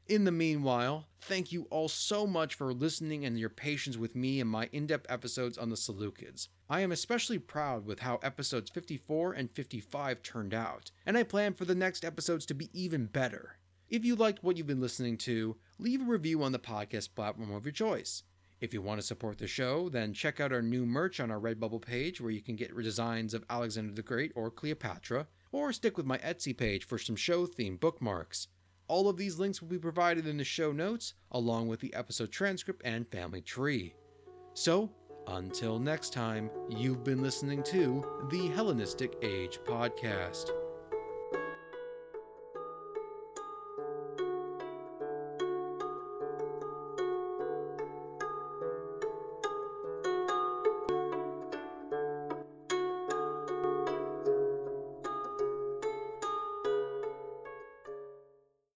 In 0.08 0.24
the 0.24 0.32
meanwhile, 0.32 1.06
thank 1.20 1.52
you 1.52 1.66
all 1.70 1.88
so 1.88 2.26
much 2.26 2.54
for 2.54 2.72
listening 2.72 3.26
and 3.26 3.38
your 3.38 3.50
patience 3.50 3.98
with 3.98 4.16
me 4.16 4.40
and 4.40 4.48
my 4.48 4.70
in 4.72 4.86
depth 4.86 5.06
episodes 5.10 5.58
on 5.58 5.68
the 5.68 5.76
Seleucids. 5.76 6.48
I 6.70 6.80
am 6.80 6.92
especially 6.92 7.38
proud 7.38 7.84
with 7.84 8.00
how 8.00 8.18
episodes 8.22 8.70
54 8.70 9.34
and 9.34 9.50
55 9.50 10.22
turned 10.22 10.54
out, 10.54 10.92
and 11.04 11.18
I 11.18 11.24
plan 11.24 11.52
for 11.52 11.66
the 11.66 11.74
next 11.74 12.06
episodes 12.06 12.46
to 12.46 12.54
be 12.54 12.70
even 12.72 13.04
better. 13.04 13.58
If 13.90 14.04
you 14.04 14.14
liked 14.14 14.44
what 14.44 14.56
you've 14.56 14.68
been 14.68 14.80
listening 14.80 15.16
to, 15.18 15.56
leave 15.80 16.00
a 16.00 16.04
review 16.04 16.44
on 16.44 16.52
the 16.52 16.60
podcast 16.60 17.12
platform 17.16 17.52
of 17.52 17.64
your 17.64 17.72
choice. 17.72 18.22
If 18.60 18.72
you 18.72 18.80
want 18.82 19.00
to 19.00 19.06
support 19.06 19.38
the 19.38 19.48
show, 19.48 19.88
then 19.88 20.12
check 20.12 20.38
out 20.38 20.52
our 20.52 20.62
new 20.62 20.86
merch 20.86 21.18
on 21.18 21.28
our 21.28 21.40
Redbubble 21.40 21.82
page 21.82 22.20
where 22.20 22.30
you 22.30 22.40
can 22.40 22.54
get 22.54 22.76
designs 22.76 23.34
of 23.34 23.44
Alexander 23.50 23.92
the 23.92 24.02
Great 24.02 24.30
or 24.36 24.48
Cleopatra, 24.48 25.26
or 25.50 25.72
stick 25.72 25.96
with 25.96 26.06
my 26.06 26.18
Etsy 26.18 26.56
page 26.56 26.86
for 26.86 26.98
some 26.98 27.16
show 27.16 27.48
themed 27.48 27.80
bookmarks. 27.80 28.46
All 28.86 29.08
of 29.08 29.16
these 29.16 29.40
links 29.40 29.60
will 29.60 29.68
be 29.68 29.78
provided 29.78 30.24
in 30.24 30.36
the 30.36 30.44
show 30.44 30.70
notes, 30.70 31.14
along 31.32 31.66
with 31.66 31.80
the 31.80 31.92
episode 31.92 32.30
transcript 32.30 32.82
and 32.84 33.08
family 33.08 33.40
tree. 33.40 33.94
So, 34.54 34.92
until 35.26 35.80
next 35.80 36.12
time, 36.12 36.48
you've 36.68 37.02
been 37.02 37.22
listening 37.22 37.64
to 37.64 38.04
the 38.30 38.48
Hellenistic 38.48 39.16
Age 39.22 39.58
Podcast. 39.64 40.59